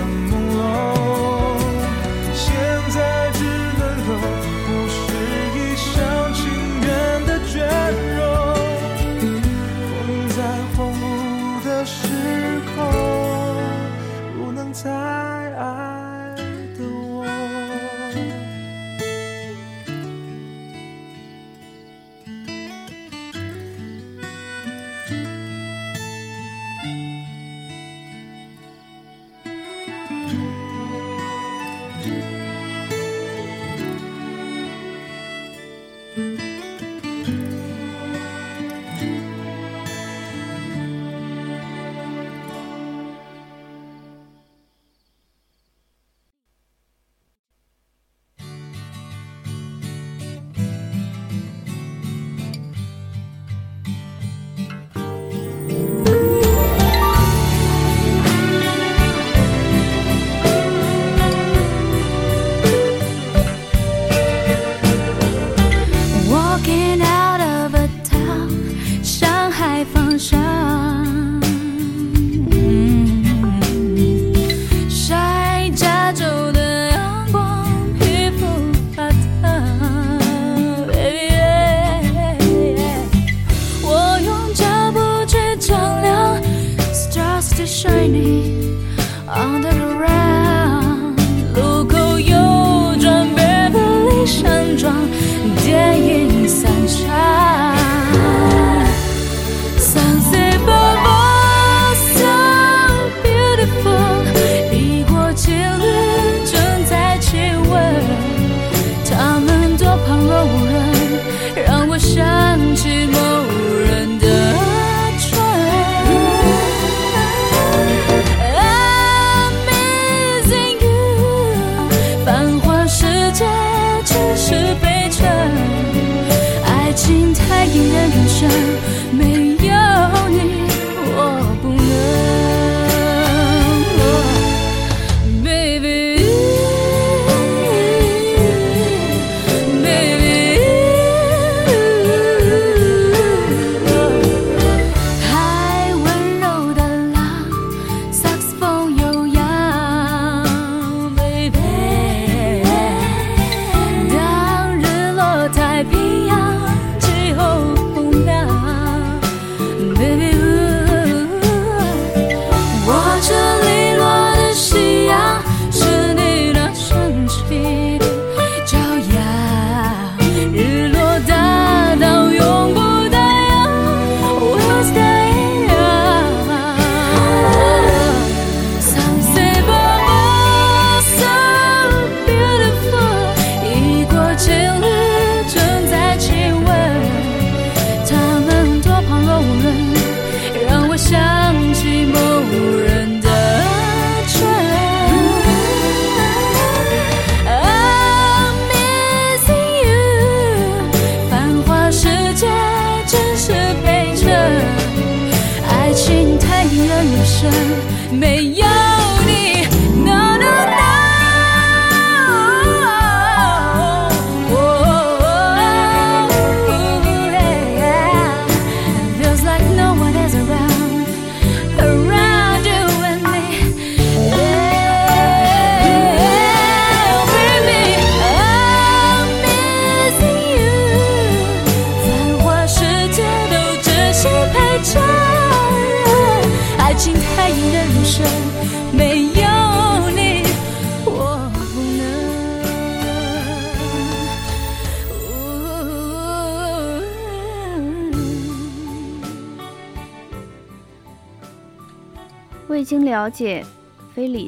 [127.74, 129.43] 平淡人生。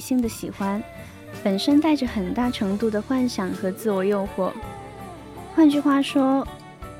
[0.06, 0.80] 性的喜欢，
[1.42, 4.52] 本身带着很大程度的幻想和自我诱惑。
[5.52, 6.46] 换句话说，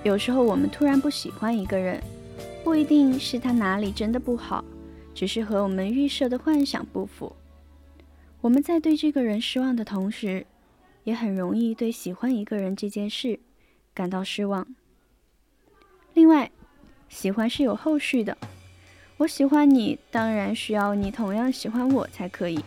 [0.02, 2.02] 有时候我们突然不喜欢一个人，
[2.64, 4.64] 不一定是他哪里真的不好，
[5.14, 7.36] 只是和我们预设的幻想不符。
[8.40, 10.44] 我们在对这个人失望的同时，
[11.04, 13.38] 也很容易对喜欢一个人这件事
[13.94, 14.66] 感到失望。
[16.14, 16.50] 另外，
[17.08, 18.36] 喜欢是有后续的。
[19.18, 22.58] 我喜欢你，当然需要你同样喜欢我才可以。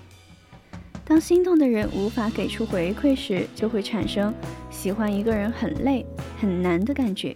[1.10, 4.32] 当心动的人无法给出回馈时，就会产生
[4.70, 6.05] 喜欢一个人很累、
[6.39, 7.36] 很难的感觉。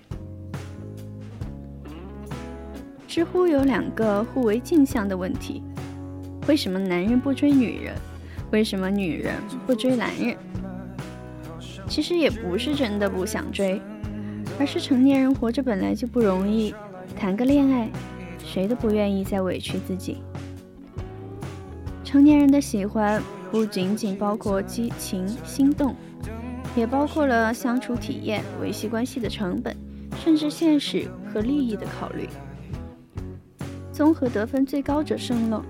[3.07, 5.63] 知乎有两个互为镜像的问题：
[6.47, 7.95] 为什么男人不追女人？
[8.51, 9.34] 为什么女人
[9.65, 10.38] 不追男人？
[11.88, 13.82] 其实也不是真的不想追，
[14.59, 16.76] 而是成年人活着本来就不容易，
[17.15, 17.89] 谈个恋爱。
[18.45, 20.18] 谁都不愿意再委屈自己。
[22.03, 23.19] 成年人的喜欢
[23.53, 25.95] 不仅仅包括激情、心动，
[26.75, 29.77] 也包括了相处体验、维系关系的成本，
[30.23, 32.27] 甚至现实和利益的考虑。
[33.91, 35.63] 综合得分最高者胜了。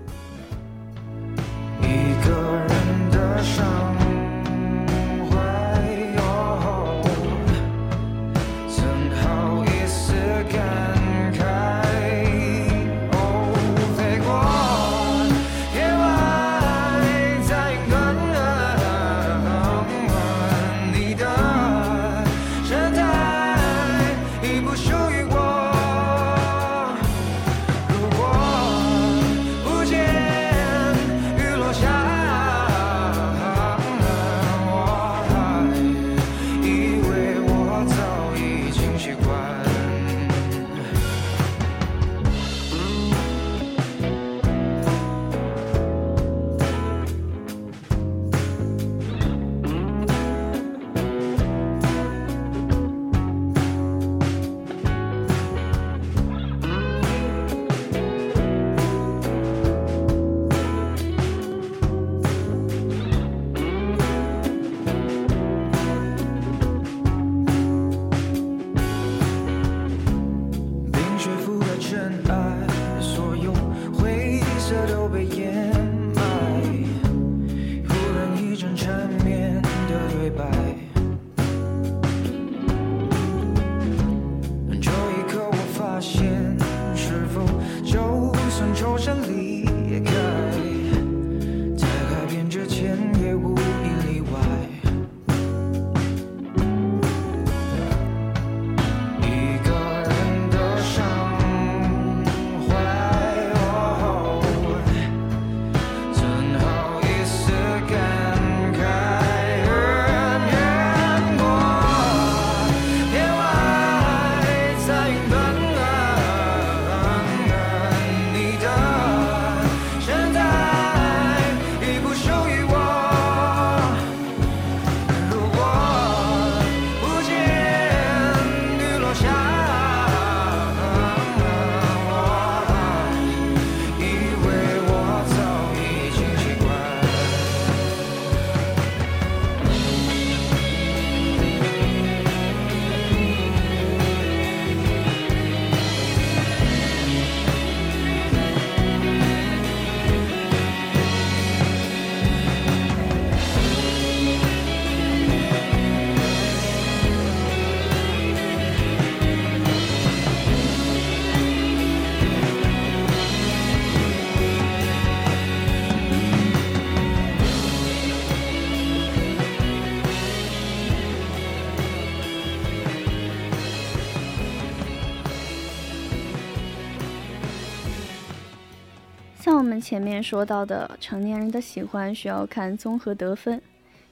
[179.84, 183.60] 前面说到的，成年人的喜欢需要看综合得分，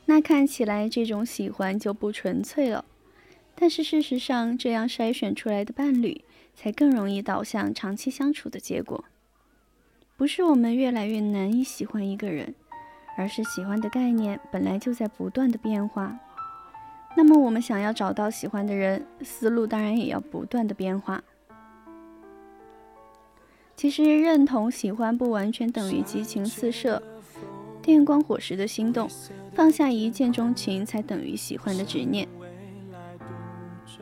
[0.05, 2.85] 那看起来这种喜欢就不纯粹了。
[3.55, 6.23] 但是事实上，这样筛选出来的伴侣，
[6.55, 9.03] 才更容易导向长期相处的结果。
[10.19, 12.55] 不是我们越来越难以喜欢一个人，
[13.17, 16.19] 而是喜欢的概念本来就在不断的变化。
[17.17, 21.25] 那么，我们想要找到喜欢的人，思路当然也要不断的变化。
[23.75, 27.03] 其实，认同喜欢不完全等于激情四射、
[27.81, 29.09] 电光火石的心动，
[29.55, 32.29] 放下一见钟情才等于喜欢的执念。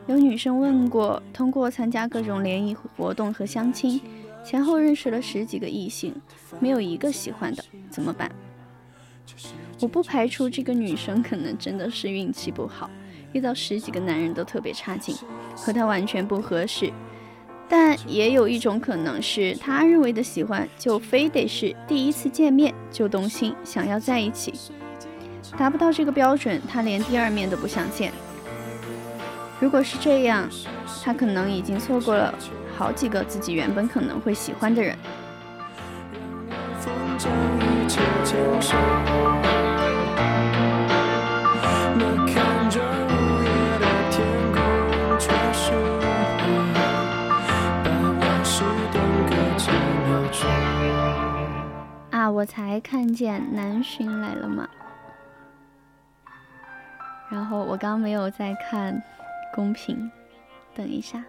[0.07, 3.99] 有女生问过，通过参加各种联谊活动和相亲，
[4.43, 6.13] 前后认识了十几个异性，
[6.59, 8.31] 没有一个喜欢的，怎么办？
[9.79, 12.89] 我不排除这个女生可能真的是运气不好。
[13.33, 15.15] 遇到十几个男人都特别差劲，
[15.55, 16.91] 和他完全不合适。
[17.71, 24.53] 但也有一种可能是，他认为的喜欢就非得是第一次见面就动心，想要在一起。
[25.57, 28.11] 达不到这个标准，他连第二面都不想见。
[29.61, 30.49] 如果是这样，
[31.01, 32.37] 他可能已经错过了
[32.77, 34.97] 好几个自己原本可能会喜欢的人。
[52.41, 54.67] 我才看见南巡来了嘛？
[57.29, 58.99] 然后我刚没有在看
[59.53, 60.09] 公屏，
[60.73, 61.23] 等一下。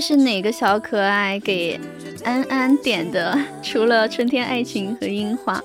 [0.00, 1.78] 是哪个小可爱给
[2.24, 3.38] 安安点的？
[3.62, 5.62] 除了春天爱情和樱花，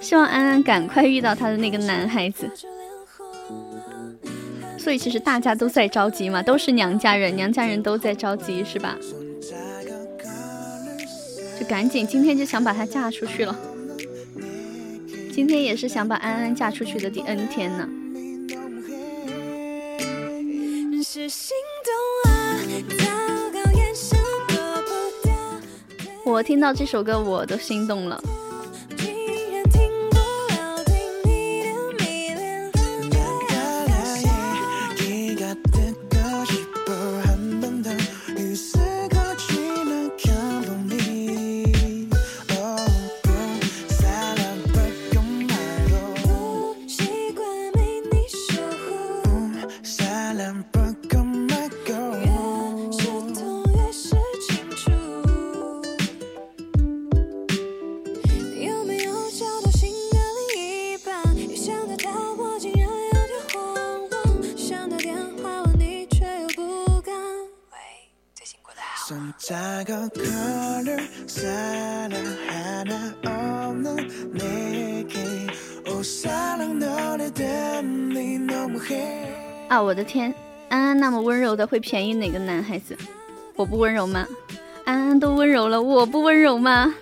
[0.00, 2.50] 希望安安赶快遇到他的那个男孩子。
[4.78, 8.96] 所以其实大家都在着急嘛，都是娘家人，娘家人都在着急，是吧？
[11.58, 13.56] 就赶紧，今天就想把她嫁出去了。
[15.32, 17.88] 今天也是想把安安嫁出去的第 N 天呢。
[26.24, 28.20] 我听到这首歌，我都心动了。
[79.68, 80.32] 啊，我的天，
[80.68, 82.96] 安安那么温柔的会便宜哪个男孩子？
[83.56, 84.24] 我不温柔吗？
[84.84, 86.94] 安安都温柔了，我不温柔吗？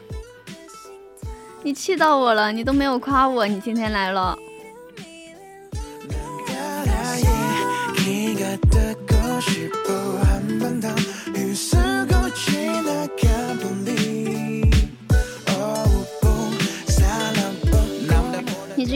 [1.63, 4.39] 你气到我了，你都没有夸我，你今天来了。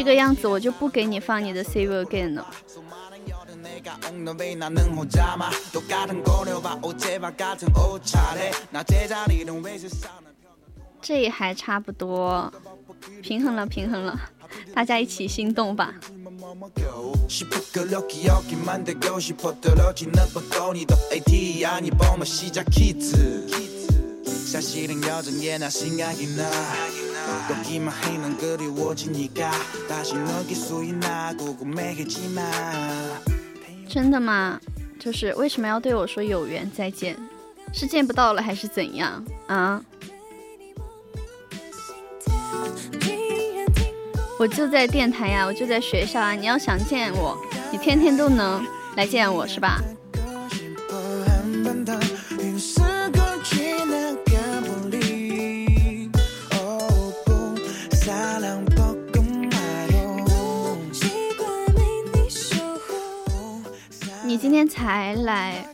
[0.05, 2.47] 这个样子，我就不给你放你的 Save Again 了。
[11.01, 12.53] 这还差不多，
[13.23, 14.21] 平衡了，平衡了，
[14.75, 15.95] 大家一起心动吧。
[33.89, 34.61] 真的吗？
[34.99, 37.17] 就是为什么要对我说有缘再见？
[37.73, 39.83] 是见不到了还是怎样啊？
[44.39, 46.33] 我就在电台呀，我就在学校啊！
[46.33, 47.37] 你要想见我，
[47.71, 48.65] 你天天都能
[48.97, 49.81] 来见我是吧？
[64.45, 65.65] 今天才来，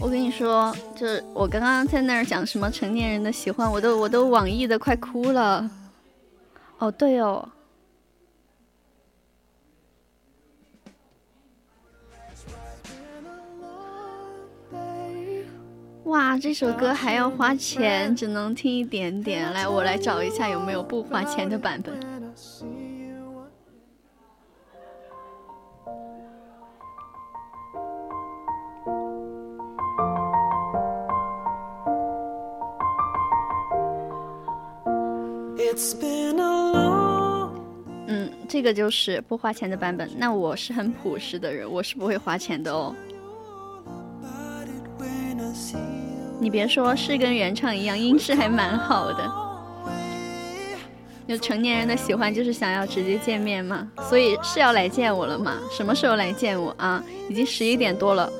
[0.00, 5.70] 我跟你说，就是我刚刚在那儿讲什么成年人的喜欢，我都我都网易的快哭了。
[6.78, 7.46] 哦，对哦。
[16.04, 19.52] 哇，这首歌还要花钱，只能听一点点。
[19.52, 22.00] 来，我来找一下有没有不花钱的版本。
[38.08, 40.08] 嗯，这个就是不花钱的版本。
[40.16, 42.94] 那我是很朴实的人，我是不会花钱的哦。
[46.38, 49.32] 你别说，是跟原唱一样，音质还蛮好的。
[51.26, 55.58] 就成年人的喜欢就是想要直接见面嘛，所以是要来见我了嘛？
[55.70, 57.02] 什么时候来见我啊？
[57.28, 58.30] 已经十一点多了。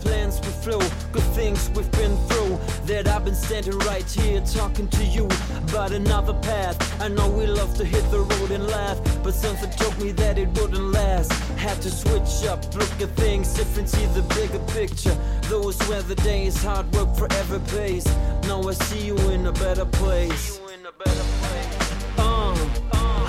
[0.00, 0.78] Plans will flow,
[1.12, 2.58] good things we've been through.
[2.86, 5.26] That I've been standing right here talking to you
[5.68, 6.76] about another path.
[7.00, 10.38] I know we love to hit the road and laugh, but something told me that
[10.38, 11.32] it wouldn't last.
[11.58, 15.16] Had to switch up, look at things different, see the bigger picture.
[15.42, 18.06] Those were the days, hard work forever pays.
[18.44, 20.60] Now I see you in a better place.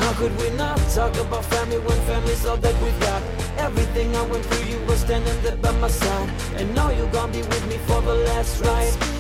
[0.10, 3.22] How could we not talk about family when family's all that we got?
[3.60, 6.30] Everything I went through, you were standing there by my side.
[6.56, 9.19] And now you're gonna be with me for the last ride.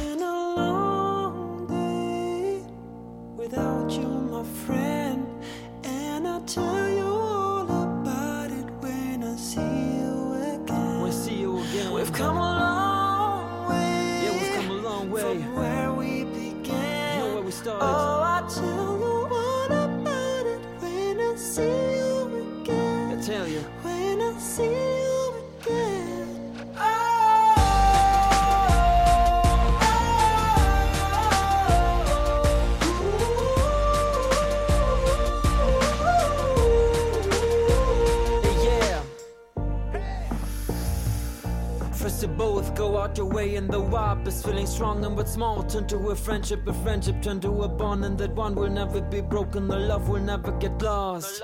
[42.78, 45.96] go out your way and the wild is feeling strong and what's small turn to
[46.10, 49.68] a friendship, a friendship turn to a bond and that one will never be broken,
[49.68, 51.42] the love will never get lost.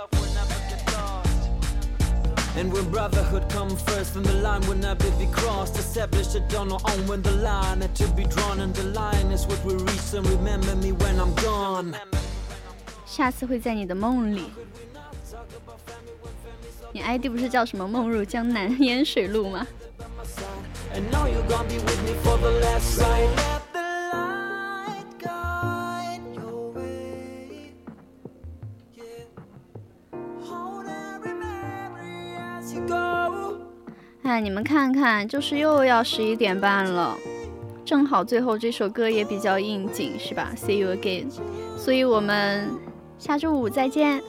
[2.56, 5.78] And when brotherhood come first, then the line will never be crossed.
[5.78, 9.30] Established it on our own when the line had to be drawn, and the line
[9.30, 10.12] is what we reach.
[10.14, 11.94] And remember me when I'm gone.
[13.06, 14.50] 下次会在你的梦里。
[16.92, 19.66] 你 ID 不是叫什么梦入江南烟水路吗？
[20.95, 23.29] And now you're gonna be with me for the last ride.
[23.35, 23.79] Let the
[24.13, 27.73] light guide your way.
[28.95, 29.27] Yeah.
[30.45, 33.59] Hold every memory as you go.
[34.23, 37.17] 哎，你们看看，就是又要十一点半了，
[37.83, 41.29] 正好最后这首歌也比较应景，是吧？See you again，
[41.77, 42.71] 所以我们
[43.19, 44.23] 下周五再见。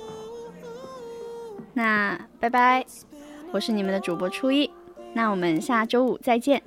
[1.73, 2.85] 那拜拜，
[3.53, 4.69] 我是你们的主播初一，
[5.17, 6.63] 那我们下周五再见。